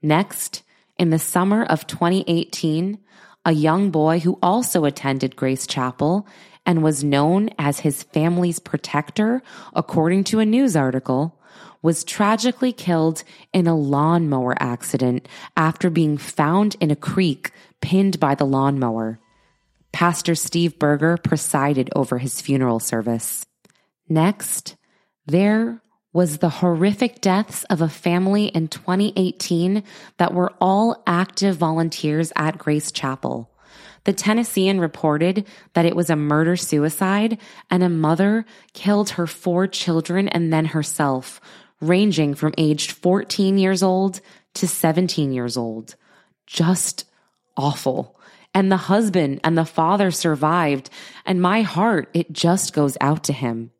Next, 0.00 0.62
in 0.98 1.10
the 1.10 1.18
summer 1.18 1.64
of 1.64 1.86
2018, 1.86 2.98
a 3.44 3.52
young 3.52 3.90
boy 3.90 4.20
who 4.20 4.38
also 4.42 4.84
attended 4.84 5.36
Grace 5.36 5.66
Chapel 5.66 6.26
and 6.64 6.82
was 6.82 7.04
known 7.04 7.50
as 7.58 7.80
his 7.80 8.04
family's 8.04 8.60
protector, 8.60 9.42
according 9.74 10.24
to 10.24 10.38
a 10.38 10.46
news 10.46 10.76
article, 10.76 11.40
was 11.82 12.04
tragically 12.04 12.72
killed 12.72 13.24
in 13.52 13.66
a 13.66 13.76
lawnmower 13.76 14.54
accident 14.60 15.28
after 15.56 15.90
being 15.90 16.16
found 16.16 16.76
in 16.80 16.90
a 16.90 16.96
creek 16.96 17.50
pinned 17.80 18.18
by 18.20 18.34
the 18.34 18.46
lawnmower. 18.46 19.18
Pastor 19.92 20.34
Steve 20.34 20.78
Berger 20.78 21.18
presided 21.18 21.90
over 21.94 22.18
his 22.18 22.40
funeral 22.40 22.80
service. 22.80 23.44
Next, 24.08 24.76
there 25.26 25.82
was 26.12 26.38
the 26.38 26.48
horrific 26.48 27.20
deaths 27.20 27.64
of 27.64 27.80
a 27.80 27.88
family 27.88 28.46
in 28.46 28.68
2018 28.68 29.82
that 30.18 30.34
were 30.34 30.52
all 30.60 31.02
active 31.06 31.56
volunteers 31.56 32.32
at 32.36 32.58
Grace 32.58 32.92
Chapel. 32.92 33.50
The 34.04 34.12
Tennessean 34.12 34.80
reported 34.80 35.46
that 35.74 35.86
it 35.86 35.94
was 35.94 36.10
a 36.10 36.16
murder 36.16 36.56
suicide 36.56 37.38
and 37.70 37.82
a 37.82 37.88
mother 37.88 38.44
killed 38.72 39.10
her 39.10 39.26
four 39.26 39.66
children 39.66 40.28
and 40.28 40.52
then 40.52 40.66
herself, 40.66 41.40
ranging 41.82 42.34
from 42.34 42.54
aged 42.56 42.92
14 42.92 43.58
years 43.58 43.82
old 43.82 44.20
to 44.54 44.66
17 44.66 45.32
years 45.32 45.56
old. 45.56 45.96
Just 46.46 47.04
awful. 47.56 48.18
And 48.54 48.70
the 48.70 48.76
husband 48.76 49.40
and 49.44 49.56
the 49.56 49.64
father 49.64 50.10
survived, 50.10 50.90
and 51.26 51.40
my 51.40 51.62
heart, 51.62 52.08
it 52.14 52.32
just 52.32 52.72
goes 52.72 52.96
out 53.00 53.24
to 53.24 53.32
him. 53.32 53.70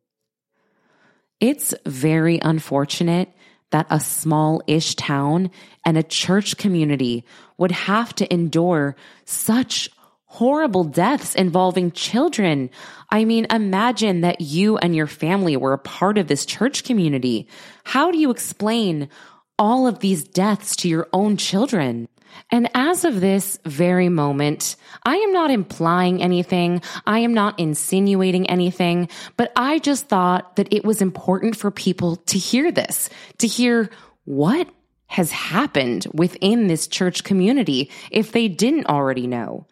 It's 1.41 1.75
very 1.85 2.39
unfortunate 2.41 3.29
that 3.71 3.87
a 3.91 4.01
small 4.01 4.63
ish 4.67 4.95
town 4.95 5.51
and 5.85 5.99
a 5.99 6.03
church 6.03 6.57
community 6.57 7.25
would 7.59 7.73
have 7.73 8.15
to 8.17 8.33
endure 8.33 8.97
such 9.25 9.91
horrible 10.33 10.83
deaths 10.83 11.35
involving 11.35 11.93
children. 11.93 12.71
I 13.11 13.27
mean, 13.27 13.47
imagine 13.51 14.23
that 14.23 14.41
you 14.41 14.79
and 14.79 14.97
your 14.97 15.07
family 15.07 15.59
were 15.59 15.75
a 15.75 15.79
part 15.79 16.17
of 16.17 16.27
this 16.27 16.47
church 16.47 16.85
community. 16.85 17.49
How 17.85 18.11
do 18.11 18.17
you 18.17 18.31
explain 18.31 19.11
all 19.59 19.87
of 19.87 19.99
these 19.99 20.25
deaths 20.25 20.75
to 20.77 20.89
your 20.89 21.07
own 21.13 21.37
children? 21.37 22.09
And 22.51 22.71
as 22.73 23.05
of 23.05 23.21
this 23.21 23.59
very 23.67 24.09
moment, 24.09 24.77
I 25.05 25.17
am 25.17 25.35
not 25.35 25.51
implying 25.51 26.23
anything. 26.23 26.81
I 27.07 27.19
am 27.19 27.35
not 27.35 27.61
insinuating 27.61 28.49
anything, 28.49 29.11
but 29.37 29.53
I 29.55 29.81
just 29.81 30.09
thought 30.09 30.57
that 30.57 30.73
it 30.73 30.83
was 30.83 31.03
important 31.03 31.57
for 31.57 31.71
people 31.71 32.17
to 32.17 32.39
hear 32.39 32.73
this, 32.73 33.11
to 33.37 33.47
hear 33.47 33.91
what 34.25 34.67
has 35.09 35.31
happened 35.31 36.07
within 36.15 36.69
this 36.69 36.87
church 36.87 37.23
community 37.23 37.91
if 38.11 38.33
they 38.33 38.49
didn't 38.49 38.87
already 38.87 39.27
know. 39.27 39.67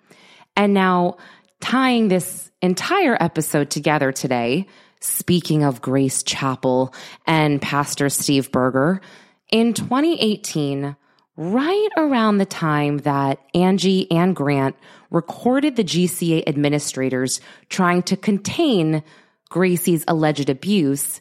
And 0.57 0.75
now, 0.75 1.17
tying 1.61 2.09
this 2.09 2.51
entire 2.63 3.17
episode 3.21 3.71
together 3.71 4.13
today, 4.13 4.67
speaking 5.01 5.65
of 5.65 5.81
Grace 5.81 6.23
Chapel 6.23 6.95
and 7.27 7.61
Pastor 7.61 8.09
Steve 8.09 8.53
Berger, 8.53 9.01
in 9.51 9.75
2018, 9.75 10.97
right 11.37 11.89
around 11.97 12.39
the 12.39 12.47
time 12.47 12.99
that 12.99 13.41
Angie 13.55 14.11
and 14.11 14.37
Grant 14.37 14.77
recorded 15.11 15.77
the 15.77 15.85
GCA 15.85 16.47
administrators 16.47 17.41
trying 17.69 18.03
to 18.05 18.17
contain 18.17 19.03
Gracie's 19.49 20.05
alleged 20.07 20.49
abuse, 20.49 21.21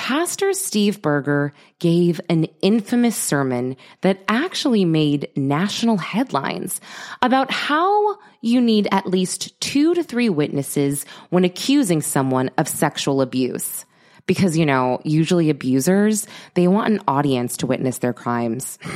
Pastor 0.00 0.54
Steve 0.54 1.02
Berger 1.02 1.52
gave 1.78 2.22
an 2.30 2.46
infamous 2.62 3.14
sermon 3.14 3.76
that 4.00 4.24
actually 4.28 4.86
made 4.86 5.28
national 5.36 5.98
headlines 5.98 6.80
about 7.20 7.50
how 7.50 8.16
you 8.40 8.62
need 8.62 8.88
at 8.92 9.06
least 9.06 9.60
two 9.60 9.92
to 9.92 10.02
three 10.02 10.30
witnesses 10.30 11.04
when 11.28 11.44
accusing 11.44 12.00
someone 12.00 12.50
of 12.56 12.66
sexual 12.66 13.20
abuse. 13.20 13.84
Because, 14.24 14.56
you 14.56 14.64
know, 14.64 15.02
usually 15.04 15.50
abusers, 15.50 16.26
they 16.54 16.66
want 16.66 16.94
an 16.94 17.02
audience 17.06 17.58
to 17.58 17.66
witness 17.66 17.98
their 17.98 18.14
crimes. 18.14 18.78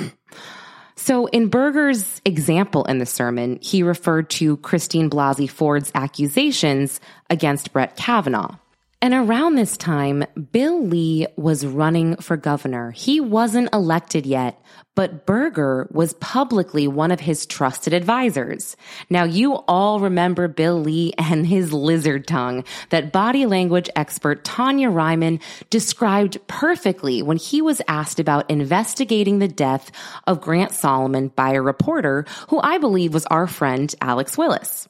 So, 0.97 1.27
in 1.27 1.49
Berger's 1.49 2.23
example 2.25 2.85
in 2.85 2.99
the 2.99 3.05
sermon, 3.05 3.59
he 3.61 3.83
referred 3.83 4.31
to 4.31 4.57
Christine 4.59 5.11
Blasey 5.11 5.51
Ford's 5.51 5.91
accusations 5.95 7.01
against 7.29 7.73
Brett 7.73 7.97
Kavanaugh. 7.97 8.57
And 9.05 9.13
around 9.13 9.57
this 9.57 9.77
time, 9.77 10.25
Bill 10.51 10.83
Lee 10.83 11.27
was 11.37 11.67
running 11.67 12.17
for 12.17 12.39
governor. 12.39 12.91
He 12.93 13.21
wasn't 13.21 13.69
elected 13.75 14.25
yet, 14.25 14.59
but 14.95 15.27
Berger 15.27 15.87
was 15.91 16.15
publicly 16.15 16.89
one 16.89 17.11
of 17.11 17.21
his 17.21 17.45
trusted 17.45 17.93
advisors. 17.93 18.79
Now, 19.11 19.25
you 19.25 19.57
all 19.69 20.01
remember 20.01 20.49
Bill 20.49 20.81
Lee 20.81 21.13
and 21.19 21.47
his 21.47 21.71
lizard 21.71 22.27
tongue 22.27 22.65
that 22.89 23.13
body 23.13 23.45
language 23.45 23.91
expert 23.95 24.43
Tonya 24.43 24.91
Reiman 24.91 25.43
described 25.69 26.39
perfectly 26.47 27.21
when 27.21 27.37
he 27.37 27.61
was 27.61 27.83
asked 27.87 28.19
about 28.19 28.49
investigating 28.49 29.39
the 29.39 29.49
death 29.49 29.91
of 30.27 30.41
Grant 30.41 30.73
Solomon 30.73 31.29
by 31.29 31.53
a 31.53 31.61
reporter 31.61 32.25
who 32.49 32.59
I 32.59 32.79
believe 32.79 33.13
was 33.13 33.27
our 33.27 33.49
friend 33.49 33.95
Alex 34.01 34.39
Willis. 34.39 34.89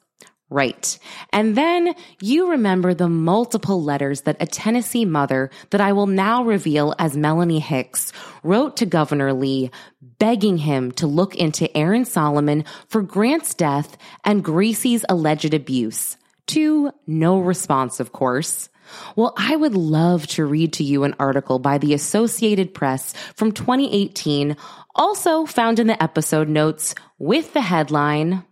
Right. 0.55 1.01
And 1.33 1.57
then 1.57 1.97
you 2.21 2.53
remember 2.53 2.95
the 2.95 3.09
multiple 3.09 3.83
letters 3.83 4.21
that 4.21 4.37
a 4.38 4.47
Tennessee 4.47 5.05
mother 5.05 5.51
that 5.71 5.81
I 5.81 5.95
will 5.95 6.07
now 6.07 6.45
reveal 6.45 6.95
as 6.97 7.17
Melanie 7.17 7.59
Hicks 7.59 8.12
wrote 8.45 8.77
to 8.77 8.87
Governor 8.87 9.33
Lee, 9.33 9.73
begging 10.01 10.59
him 10.59 10.93
to 10.93 11.09
look 11.09 11.35
into 11.35 11.77
Aaron 11.77 12.05
Solomon 12.05 12.67
for 12.87 13.03
Grant's 13.03 13.55
death 13.55 13.97
and 14.25 14.45
Gracie's 14.45 15.05
alleged 15.09 15.55
abuse. 15.55 16.17
To 16.47 16.93
no 17.05 17.40
response, 17.40 17.99
of 17.99 18.12
course. 18.12 18.69
Well, 19.17 19.35
I 19.37 19.57
would 19.57 19.75
love 19.75 20.25
to 20.29 20.45
read 20.45 20.75
to 20.75 20.85
you 20.85 21.03
an 21.03 21.17
article 21.19 21.59
by 21.59 21.79
the 21.79 21.95
Associated 21.95 22.73
Press 22.73 23.12
from 23.35 23.51
2018, 23.51 24.57
also 24.95 25.47
found 25.47 25.81
in 25.81 25.88
the 25.88 26.01
episode 26.01 26.49
notes 26.49 26.95
with 27.19 27.55
the 27.55 27.61
headline, 27.61 28.45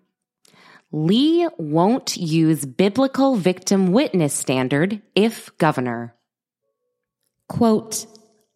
Lee 0.92 1.48
won't 1.57 2.18
use 2.18 2.66
biblical 2.66 3.35
victim 3.37 3.92
witness 3.92 4.35
standard 4.35 5.00
if 5.14 5.57
governor. 5.57 6.14
Quote, 7.48 8.07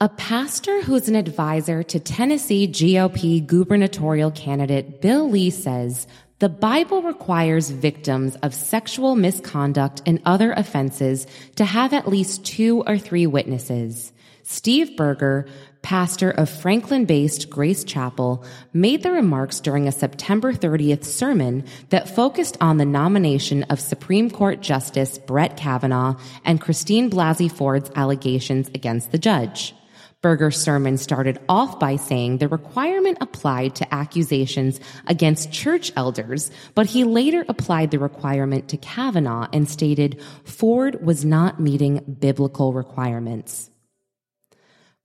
a 0.02 0.10
pastor 0.10 0.82
who's 0.82 1.08
an 1.08 1.16
advisor 1.16 1.82
to 1.82 1.98
Tennessee 1.98 2.68
GOP 2.68 3.46
gubernatorial 3.46 4.30
candidate 4.30 5.00
Bill 5.00 5.30
Lee 5.30 5.48
says 5.48 6.06
the 6.38 6.50
Bible 6.50 7.00
requires 7.00 7.70
victims 7.70 8.36
of 8.42 8.52
sexual 8.52 9.16
misconduct 9.16 10.02
and 10.04 10.20
other 10.26 10.52
offenses 10.52 11.26
to 11.54 11.64
have 11.64 11.94
at 11.94 12.06
least 12.06 12.44
two 12.44 12.84
or 12.86 12.98
three 12.98 13.26
witnesses. 13.26 14.12
Steve 14.42 14.94
Berger, 14.98 15.46
pastor 15.86 16.32
of 16.32 16.50
Franklin 16.50 17.04
based 17.04 17.48
Grace 17.48 17.84
Chapel, 17.84 18.44
made 18.72 19.04
the 19.04 19.12
remarks 19.12 19.60
during 19.60 19.86
a 19.86 19.92
September 19.92 20.52
30th 20.52 21.04
sermon 21.04 21.64
that 21.90 22.12
focused 22.12 22.56
on 22.60 22.78
the 22.78 22.84
nomination 22.84 23.62
of 23.70 23.78
Supreme 23.78 24.28
Court 24.28 24.60
Justice 24.60 25.16
Brett 25.16 25.56
Kavanaugh 25.56 26.16
and 26.44 26.60
Christine 26.60 27.08
Blasey 27.08 27.48
Ford's 27.48 27.88
allegations 27.94 28.66
against 28.74 29.12
the 29.12 29.18
judge. 29.18 29.76
Berger's 30.22 30.60
sermon 30.60 30.98
started 30.98 31.38
off 31.48 31.78
by 31.78 31.94
saying 31.94 32.38
the 32.38 32.48
requirement 32.48 33.18
applied 33.20 33.76
to 33.76 33.94
accusations 33.94 34.80
against 35.06 35.52
church 35.52 35.92
elders, 35.94 36.50
but 36.74 36.86
he 36.86 37.04
later 37.04 37.44
applied 37.48 37.92
the 37.92 38.00
requirement 38.00 38.66
to 38.70 38.76
Kavanaugh 38.76 39.46
and 39.52 39.70
stated 39.70 40.20
Ford 40.42 41.06
was 41.06 41.24
not 41.24 41.60
meeting 41.60 42.16
biblical 42.18 42.72
requirements. 42.72 43.70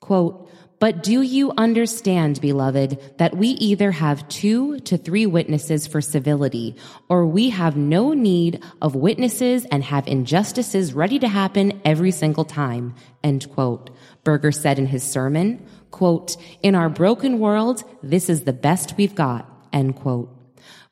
Quote, 0.02 0.50
but 0.82 1.04
do 1.04 1.22
you 1.22 1.54
understand, 1.60 2.42
beloved, 2.42 3.00
that 3.20 3.38
we 3.38 3.50
either 3.50 3.92
have 3.92 4.28
two 4.30 4.80
to 4.80 4.98
three 4.98 5.28
witnesses 5.28 5.86
for 5.86 6.02
civility, 6.02 6.76
or 7.08 7.28
we 7.28 7.52
have 7.52 7.78
no 7.78 8.14
need 8.14 8.64
of 8.82 8.96
witnesses 8.96 9.64
and 9.66 9.84
have 9.84 10.08
injustices 10.08 10.96
ready 10.96 11.20
to 11.20 11.28
happen 11.28 11.80
every 11.86 12.10
single 12.10 12.46
time? 12.46 12.96
End 13.24 13.48
quote. 13.52 13.92
Berger 14.24 14.52
said 14.52 14.80
in 14.80 14.88
his 14.88 15.04
sermon, 15.04 15.64
quote, 15.92 16.36
in 16.64 16.74
our 16.74 16.90
broken 16.90 17.38
world, 17.38 17.84
this 18.02 18.28
is 18.28 18.46
the 18.46 18.52
best 18.52 18.98
we've 18.98 19.14
got, 19.14 19.48
end 19.72 19.96
quote. 19.98 20.36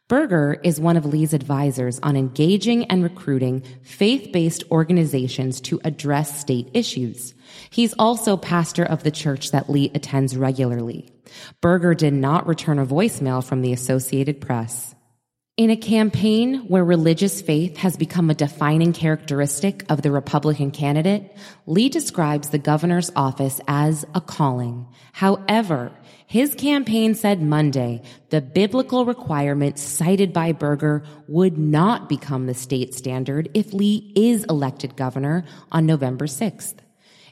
Berger 0.10 0.60
is 0.64 0.80
one 0.80 0.98
of 0.98 1.06
Lee's 1.06 1.34
advisors 1.34 2.00
on 2.02 2.18
engaging 2.18 2.86
and 2.86 3.04
recruiting 3.04 3.62
faith-based 3.84 4.64
organizations 4.72 5.62
to 5.62 5.80
address 5.84 6.40
state 6.40 6.68
issues. 6.74 7.36
He's 7.70 7.94
also 8.00 8.36
pastor 8.36 8.84
of 8.84 9.04
the 9.04 9.12
church 9.12 9.52
that 9.52 9.70
Lee 9.70 9.92
attends 9.94 10.36
regularly. 10.36 11.12
Berger 11.62 11.94
did 11.94 12.14
not 12.14 12.48
return 12.48 12.80
a 12.80 12.88
voicemail 12.88 13.44
from 13.44 13.62
the 13.62 13.72
Associated 13.72 14.42
Press. 14.42 14.96
In 15.58 15.70
a 15.70 15.76
campaign 15.76 16.70
where 16.70 16.86
religious 16.86 17.42
faith 17.42 17.76
has 17.78 17.98
become 17.98 18.30
a 18.30 18.34
defining 18.34 18.94
characteristic 18.94 19.84
of 19.90 20.02
the 20.02 20.10
Republican 20.10 20.72
candidate, 20.72 21.36
Lee 21.68 21.90
describes 21.90 22.50
the 22.50 22.58
governor's 22.58 23.12
office 23.16 23.60
as 23.68 24.06
a 24.16 24.22
calling. 24.22 24.88
However, 25.12 25.92
his 26.30 26.54
campaign 26.54 27.16
said 27.16 27.42
Monday 27.42 28.04
the 28.30 28.40
biblical 28.40 29.04
requirement 29.04 29.80
cited 29.80 30.32
by 30.32 30.52
Berger 30.52 31.04
would 31.28 31.58
not 31.58 32.08
become 32.08 32.46
the 32.46 32.54
state 32.54 32.94
standard 32.94 33.50
if 33.56 33.74
Lee 33.74 34.14
is 34.16 34.44
elected 34.44 34.96
governor 34.96 35.44
on 35.72 35.88
November 35.88 36.28
6th. 36.28 36.76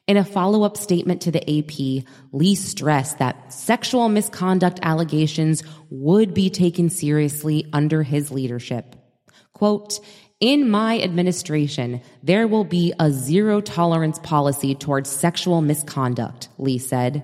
In 0.08 0.18
a 0.18 0.26
follow 0.26 0.64
up 0.64 0.78
statement 0.78 1.22
to 1.22 1.32
the 1.32 1.60
AP, 1.60 2.08
Lee 2.32 2.56
stressed 2.56 3.20
that 3.20 3.54
sexual 3.54 4.10
misconduct 4.10 4.80
allegations 4.82 5.62
would 5.92 6.34
be 6.34 6.50
taken 6.50 6.90
seriously 6.90 7.68
under 7.74 8.02
his 8.02 8.32
leadership. 8.32 8.96
Quote, 9.54 10.00
in 10.40 10.72
my 10.72 11.00
administration, 11.00 12.02
there 12.24 12.48
will 12.48 12.64
be 12.64 12.94
a 13.00 13.12
zero 13.12 13.62
tolerance 13.62 14.18
policy 14.18 14.74
towards 14.74 15.08
sexual 15.08 15.62
misconduct, 15.62 16.50
Lee 16.58 16.80
said. 16.80 17.24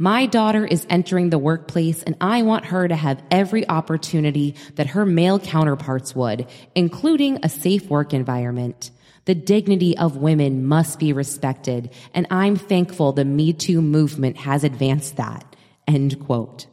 My 0.00 0.26
daughter 0.26 0.64
is 0.64 0.86
entering 0.88 1.30
the 1.30 1.40
workplace 1.40 2.04
and 2.04 2.14
I 2.20 2.42
want 2.42 2.66
her 2.66 2.86
to 2.86 2.94
have 2.94 3.20
every 3.32 3.68
opportunity 3.68 4.54
that 4.76 4.86
her 4.88 5.04
male 5.04 5.40
counterparts 5.40 6.14
would, 6.14 6.46
including 6.76 7.40
a 7.42 7.48
safe 7.48 7.90
work 7.90 8.14
environment. 8.14 8.92
The 9.24 9.34
dignity 9.34 9.98
of 9.98 10.16
women 10.16 10.64
must 10.64 11.00
be 11.00 11.12
respected, 11.12 11.90
and 12.14 12.28
I'm 12.30 12.54
thankful 12.54 13.12
the 13.12 13.24
Me 13.24 13.52
Too 13.52 13.82
movement 13.82 14.36
has 14.38 14.62
advanced 14.62 15.16
that. 15.16 15.56
End 15.88 16.24
quote. 16.24 16.66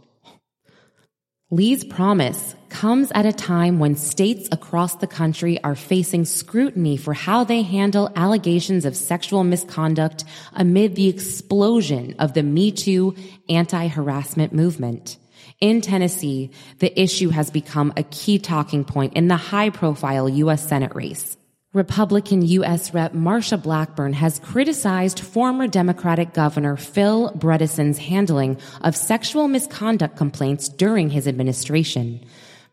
Lee's 1.56 1.86
promise 1.86 2.54
comes 2.68 3.14
at 3.16 3.26
a 3.26 3.32
time 3.32 3.80
when 3.80 3.96
states 3.96 4.50
across 4.52 4.96
the 4.96 5.08
country 5.08 5.58
are 5.64 5.74
facing 5.74 6.26
scrutiny 6.26 6.98
for 6.98 7.14
how 7.14 7.46
they 7.46 7.62
handle 7.62 8.12
allegations 8.18 8.84
of 8.84 8.94
sexual 8.94 9.46
misconduct 9.46 10.26
amid 10.52 10.96
the 10.96 11.08
explosion 11.08 12.14
of 12.20 12.34
the 12.34 12.44
Me 12.44 12.74
Too 12.74 13.16
anti-harassment 13.48 14.52
movement. 14.52 15.16
In 15.62 15.80
Tennessee, 15.80 16.52
the 16.80 16.92
issue 17.02 17.30
has 17.30 17.50
become 17.52 17.94
a 17.96 18.04
key 18.04 18.38
talking 18.38 18.84
point 18.84 19.14
in 19.14 19.30
the 19.30 19.38
high 19.38 19.70
profile 19.70 20.28
U.S. 20.28 20.68
Senate 20.68 20.94
race. 20.94 21.38
Republican 21.76 22.42
U.S. 22.42 22.94
Rep. 22.94 23.12
Marsha 23.12 23.62
Blackburn 23.62 24.14
has 24.14 24.40
criticized 24.40 25.20
former 25.20 25.68
Democratic 25.68 26.32
Governor 26.32 26.78
Phil 26.78 27.34
Bredesen's 27.38 27.98
handling 27.98 28.58
of 28.80 28.96
sexual 28.96 29.50
misconduct 29.50 30.16
complaints 30.16 30.70
during 30.70 31.10
his 31.10 31.28
administration. 31.28 32.24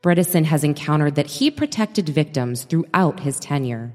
Bredesen 0.04 0.44
has 0.44 0.62
encountered 0.62 1.16
that 1.16 1.26
he 1.26 1.50
protected 1.50 2.08
victims 2.08 2.62
throughout 2.62 3.18
his 3.18 3.40
tenure. 3.40 3.92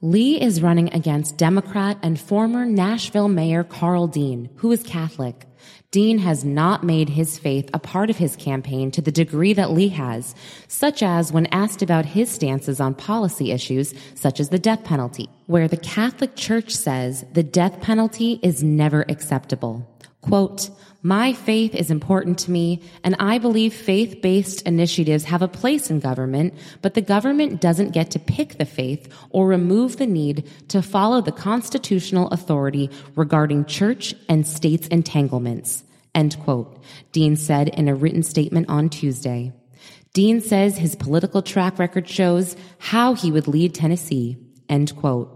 Lee 0.00 0.40
is 0.40 0.62
running 0.62 0.94
against 0.94 1.36
Democrat 1.36 1.98
and 2.04 2.20
former 2.20 2.64
Nashville 2.64 3.26
Mayor 3.26 3.64
Karl 3.64 4.06
Dean, 4.06 4.48
who 4.54 4.70
is 4.70 4.84
Catholic. 4.84 5.44
Dean 5.90 6.18
has 6.18 6.44
not 6.44 6.84
made 6.84 7.08
his 7.08 7.36
faith 7.36 7.68
a 7.74 7.80
part 7.80 8.08
of 8.08 8.16
his 8.16 8.36
campaign 8.36 8.92
to 8.92 9.02
the 9.02 9.10
degree 9.10 9.52
that 9.54 9.72
Lee 9.72 9.88
has, 9.88 10.36
such 10.68 11.02
as 11.02 11.32
when 11.32 11.46
asked 11.46 11.82
about 11.82 12.06
his 12.06 12.30
stances 12.30 12.78
on 12.78 12.94
policy 12.94 13.50
issues 13.50 13.92
such 14.14 14.38
as 14.38 14.50
the 14.50 14.58
death 14.58 14.84
penalty, 14.84 15.28
where 15.46 15.66
the 15.66 15.76
Catholic 15.76 16.36
Church 16.36 16.76
says 16.76 17.24
the 17.32 17.42
death 17.42 17.80
penalty 17.80 18.38
is 18.40 18.62
never 18.62 19.04
acceptable. 19.08 19.84
Quote, 20.28 20.70
my 21.02 21.32
faith 21.32 21.74
is 21.74 21.90
important 21.90 22.38
to 22.40 22.50
me, 22.50 22.82
and 23.04 23.16
I 23.18 23.38
believe 23.38 23.72
faith 23.72 24.20
based 24.20 24.62
initiatives 24.66 25.24
have 25.24 25.42
a 25.42 25.48
place 25.48 25.90
in 25.90 26.00
government, 26.00 26.54
but 26.82 26.94
the 26.94 27.00
government 27.00 27.60
doesn't 27.60 27.92
get 27.92 28.10
to 28.10 28.18
pick 28.18 28.58
the 28.58 28.66
faith 28.66 29.10
or 29.30 29.46
remove 29.46 29.96
the 29.96 30.06
need 30.06 30.50
to 30.68 30.82
follow 30.82 31.20
the 31.20 31.32
constitutional 31.32 32.28
authority 32.28 32.90
regarding 33.14 33.64
church 33.64 34.14
and 34.28 34.46
states' 34.46 34.88
entanglements. 34.88 35.84
End 36.14 36.38
quote, 36.40 36.82
Dean 37.12 37.36
said 37.36 37.68
in 37.68 37.88
a 37.88 37.94
written 37.94 38.22
statement 38.22 38.68
on 38.68 38.90
Tuesday. 38.90 39.52
Dean 40.12 40.40
says 40.40 40.76
his 40.76 40.96
political 40.96 41.42
track 41.42 41.78
record 41.78 42.08
shows 42.08 42.56
how 42.78 43.14
he 43.14 43.30
would 43.30 43.46
lead 43.46 43.72
Tennessee. 43.72 44.36
End 44.68 44.94
quote. 44.96 45.34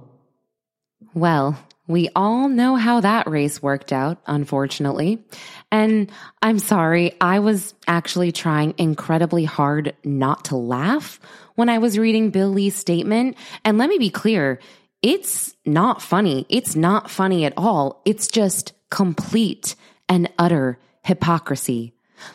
Well, 1.14 1.56
we 1.88 2.08
all 2.14 2.48
know 2.48 2.76
how 2.76 3.00
that 3.00 3.28
race 3.28 3.62
worked 3.62 3.92
out, 3.92 4.18
unfortunately. 4.26 5.24
And 5.70 6.10
I'm 6.40 6.58
sorry, 6.58 7.14
I 7.20 7.40
was 7.40 7.74
actually 7.88 8.32
trying 8.32 8.74
incredibly 8.78 9.44
hard 9.44 9.94
not 10.04 10.46
to 10.46 10.56
laugh 10.56 11.20
when 11.54 11.68
I 11.68 11.78
was 11.78 11.98
reading 11.98 12.30
Bill 12.30 12.48
Lee's 12.50 12.76
statement. 12.76 13.36
And 13.64 13.78
let 13.78 13.88
me 13.88 13.98
be 13.98 14.10
clear, 14.10 14.60
it's 15.02 15.54
not 15.66 16.00
funny. 16.00 16.46
It's 16.48 16.76
not 16.76 17.10
funny 17.10 17.44
at 17.44 17.54
all. 17.56 18.00
It's 18.04 18.28
just 18.28 18.72
complete 18.90 19.74
and 20.08 20.30
utter 20.38 20.78
hypocrisy. 21.02 21.94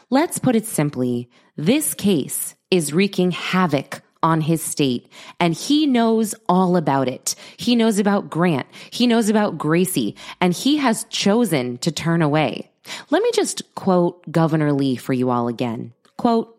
Let's 0.09 0.39
put 0.39 0.55
it 0.55 0.65
simply. 0.65 1.29
This 1.55 1.93
case 1.93 2.55
is 2.69 2.93
wreaking 2.93 3.31
havoc 3.31 4.01
on 4.23 4.41
his 4.41 4.61
state 4.61 5.11
and 5.39 5.53
he 5.53 5.85
knows 5.85 6.35
all 6.47 6.77
about 6.77 7.07
it. 7.07 7.35
He 7.57 7.75
knows 7.75 7.99
about 7.99 8.29
Grant. 8.29 8.67
He 8.91 9.07
knows 9.07 9.29
about 9.29 9.57
Gracie 9.57 10.15
and 10.41 10.53
he 10.53 10.77
has 10.77 11.05
chosen 11.09 11.77
to 11.79 11.91
turn 11.91 12.21
away. 12.21 12.69
Let 13.09 13.21
me 13.23 13.31
just 13.33 13.75
quote 13.75 14.29
Governor 14.31 14.71
Lee 14.73 14.95
for 14.95 15.13
you 15.13 15.29
all 15.29 15.47
again. 15.47 15.93
Quote, 16.17 16.53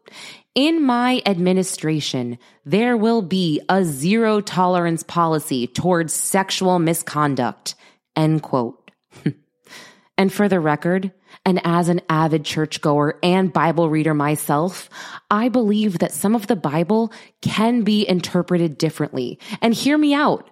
in 0.55 0.83
my 0.83 1.23
administration, 1.25 2.39
there 2.65 2.97
will 2.97 3.23
be 3.23 3.61
a 3.69 3.85
zero 3.85 4.41
tolerance 4.41 5.03
policy 5.03 5.67
towards 5.67 6.13
sexual 6.13 6.79
misconduct. 6.79 7.75
End 8.17 8.43
quote. 8.43 8.91
and 10.19 10.33
for 10.33 10.49
the 10.49 10.59
record, 10.59 11.13
and 11.45 11.61
as 11.65 11.89
an 11.89 12.01
avid 12.09 12.45
churchgoer 12.45 13.19
and 13.23 13.53
Bible 13.53 13.89
reader 13.89 14.15
myself, 14.15 14.91
I 15.31 15.49
believe 15.49 15.99
that 16.01 16.13
some 16.13 16.35
of 16.35 16.47
the 16.47 16.57
Bible 16.57 17.13
can 17.41 17.83
be 17.83 18.09
interpreted 18.09 18.79
differently. 18.79 19.39
And 19.63 19.73
hear 19.73 19.97
me 19.97 20.15
out. 20.15 20.51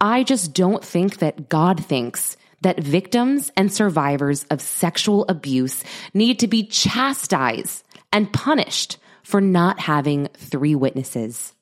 I 0.00 0.22
just 0.22 0.52
don't 0.52 0.84
think 0.84 1.18
that 1.18 1.48
God 1.48 1.84
thinks 1.84 2.36
that 2.62 2.80
victims 2.80 3.50
and 3.56 3.72
survivors 3.72 4.44
of 4.44 4.60
sexual 4.60 5.24
abuse 5.28 5.84
need 6.14 6.38
to 6.40 6.48
be 6.48 6.66
chastised 6.66 7.84
and 8.12 8.32
punished 8.32 8.98
for 9.22 9.40
not 9.40 9.80
having 9.80 10.28
three 10.34 10.74
witnesses. 10.74 11.52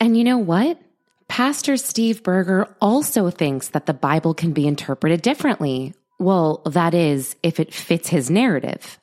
And 0.00 0.16
you 0.16 0.24
know 0.24 0.38
what? 0.38 0.80
Pastor 1.28 1.76
Steve 1.76 2.22
Berger 2.22 2.74
also 2.80 3.30
thinks 3.30 3.68
that 3.68 3.86
the 3.86 3.94
Bible 3.94 4.34
can 4.34 4.52
be 4.52 4.66
interpreted 4.66 5.22
differently. 5.22 5.94
Well, 6.18 6.62
that 6.66 6.94
is, 6.94 7.36
if 7.42 7.60
it 7.60 7.72
fits 7.72 8.08
his 8.08 8.30
narrative. 8.30 8.98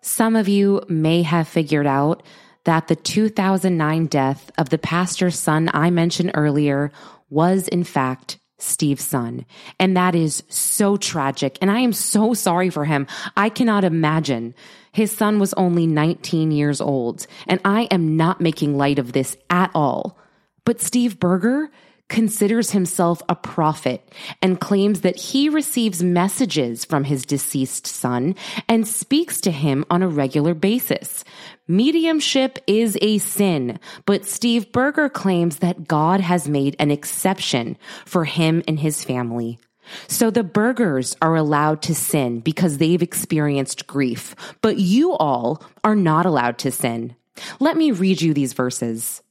Some 0.00 0.36
of 0.36 0.48
you 0.48 0.82
may 0.88 1.22
have 1.22 1.48
figured 1.48 1.86
out 1.86 2.22
that 2.64 2.88
the 2.88 2.96
2009 2.96 4.06
death 4.06 4.50
of 4.58 4.68
the 4.68 4.78
pastor's 4.78 5.38
son 5.38 5.70
I 5.72 5.90
mentioned 5.90 6.32
earlier 6.34 6.90
was, 7.30 7.68
in 7.68 7.84
fact, 7.84 8.38
Steve's 8.58 9.04
son. 9.04 9.46
And 9.78 9.96
that 9.96 10.14
is 10.14 10.42
so 10.48 10.96
tragic. 10.96 11.58
And 11.60 11.70
I 11.70 11.80
am 11.80 11.92
so 11.92 12.34
sorry 12.34 12.70
for 12.70 12.84
him. 12.84 13.06
I 13.36 13.48
cannot 13.48 13.84
imagine. 13.84 14.54
His 14.92 15.12
son 15.12 15.38
was 15.38 15.54
only 15.54 15.86
19 15.86 16.50
years 16.50 16.80
old. 16.80 17.26
And 17.46 17.60
I 17.64 17.82
am 17.90 18.16
not 18.16 18.40
making 18.40 18.76
light 18.76 18.98
of 18.98 19.12
this 19.12 19.36
at 19.48 19.70
all. 19.74 20.18
But 20.64 20.80
Steve 20.80 21.20
Berger 21.20 21.70
considers 22.08 22.70
himself 22.70 23.22
a 23.28 23.34
prophet 23.34 24.12
and 24.40 24.60
claims 24.60 25.02
that 25.02 25.16
he 25.16 25.48
receives 25.48 26.02
messages 26.02 26.84
from 26.84 27.04
his 27.04 27.24
deceased 27.24 27.86
son 27.86 28.34
and 28.68 28.88
speaks 28.88 29.40
to 29.42 29.50
him 29.50 29.84
on 29.90 30.02
a 30.02 30.08
regular 30.08 30.54
basis. 30.54 31.24
Mediumship 31.66 32.58
is 32.66 32.96
a 33.02 33.18
sin, 33.18 33.78
but 34.06 34.24
Steve 34.24 34.72
Berger 34.72 35.08
claims 35.08 35.58
that 35.58 35.86
God 35.86 36.20
has 36.20 36.48
made 36.48 36.74
an 36.78 36.90
exception 36.90 37.76
for 38.06 38.24
him 38.24 38.62
and 38.66 38.80
his 38.80 39.04
family. 39.04 39.58
So 40.06 40.30
the 40.30 40.44
Bergers 40.44 41.16
are 41.20 41.34
allowed 41.34 41.82
to 41.82 41.94
sin 41.94 42.40
because 42.40 42.78
they've 42.78 43.02
experienced 43.02 43.86
grief, 43.86 44.34
but 44.60 44.78
you 44.78 45.12
all 45.12 45.62
are 45.84 45.96
not 45.96 46.26
allowed 46.26 46.58
to 46.58 46.70
sin. 46.70 47.16
Let 47.60 47.76
me 47.76 47.92
read 47.92 48.20
you 48.20 48.34
these 48.34 48.52
verses. 48.52 49.22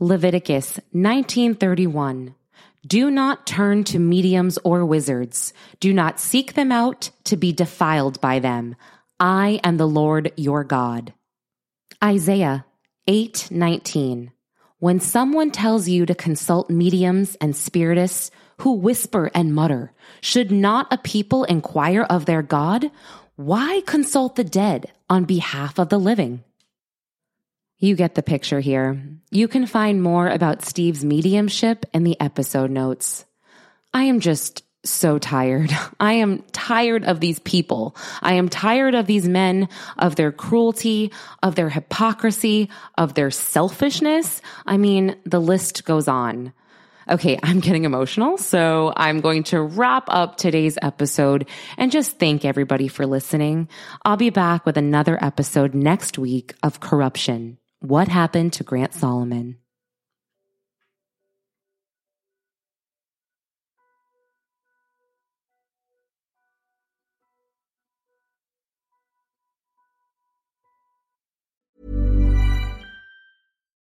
Leviticus 0.00 0.76
1931. 0.92 2.36
Do 2.86 3.10
not 3.10 3.48
turn 3.48 3.82
to 3.84 3.98
mediums 3.98 4.56
or 4.62 4.86
wizards. 4.86 5.52
Do 5.80 5.92
not 5.92 6.20
seek 6.20 6.54
them 6.54 6.70
out 6.70 7.10
to 7.24 7.36
be 7.36 7.52
defiled 7.52 8.20
by 8.20 8.38
them. 8.38 8.76
I 9.18 9.58
am 9.64 9.76
the 9.76 9.88
Lord 9.88 10.32
your 10.36 10.62
God. 10.62 11.14
Isaiah 12.02 12.64
8:19. 13.08 14.30
When 14.78 15.00
someone 15.00 15.50
tells 15.50 15.88
you 15.88 16.06
to 16.06 16.14
consult 16.14 16.70
mediums 16.70 17.36
and 17.40 17.56
spiritists 17.56 18.30
who 18.58 18.74
whisper 18.74 19.32
and 19.34 19.52
mutter, 19.52 19.92
should 20.20 20.52
not 20.52 20.86
a 20.92 20.98
people 20.98 21.42
inquire 21.42 22.02
of 22.02 22.26
their 22.26 22.42
God? 22.42 22.92
Why 23.34 23.82
consult 23.84 24.36
the 24.36 24.44
dead 24.44 24.92
on 25.10 25.24
behalf 25.24 25.76
of 25.76 25.88
the 25.88 25.98
living? 25.98 26.44
You 27.80 27.94
get 27.94 28.16
the 28.16 28.24
picture 28.24 28.58
here. 28.58 29.00
You 29.30 29.46
can 29.46 29.66
find 29.66 30.02
more 30.02 30.28
about 30.28 30.64
Steve's 30.64 31.04
mediumship 31.04 31.86
in 31.94 32.02
the 32.02 32.20
episode 32.20 32.70
notes. 32.70 33.24
I 33.94 34.04
am 34.04 34.18
just 34.18 34.64
so 34.84 35.18
tired. 35.18 35.70
I 36.00 36.14
am 36.14 36.42
tired 36.52 37.04
of 37.04 37.20
these 37.20 37.38
people. 37.38 37.96
I 38.20 38.34
am 38.34 38.48
tired 38.48 38.94
of 38.94 39.06
these 39.06 39.28
men, 39.28 39.68
of 39.96 40.16
their 40.16 40.32
cruelty, 40.32 41.12
of 41.42 41.54
their 41.54 41.68
hypocrisy, 41.68 42.68
of 42.96 43.14
their 43.14 43.30
selfishness. 43.30 44.42
I 44.66 44.76
mean, 44.76 45.16
the 45.24 45.40
list 45.40 45.84
goes 45.84 46.08
on. 46.08 46.52
Okay, 47.08 47.38
I'm 47.42 47.60
getting 47.60 47.84
emotional, 47.84 48.38
so 48.38 48.92
I'm 48.96 49.20
going 49.20 49.44
to 49.44 49.60
wrap 49.60 50.04
up 50.08 50.36
today's 50.36 50.78
episode 50.82 51.48
and 51.76 51.92
just 51.92 52.18
thank 52.18 52.44
everybody 52.44 52.88
for 52.88 53.06
listening. 53.06 53.68
I'll 54.04 54.16
be 54.16 54.30
back 54.30 54.66
with 54.66 54.76
another 54.76 55.16
episode 55.22 55.74
next 55.74 56.18
week 56.18 56.54
of 56.62 56.80
Corruption. 56.80 57.57
What 57.80 58.08
happened 58.08 58.54
to 58.54 58.64
Grant 58.64 58.92
Solomon? 58.92 59.58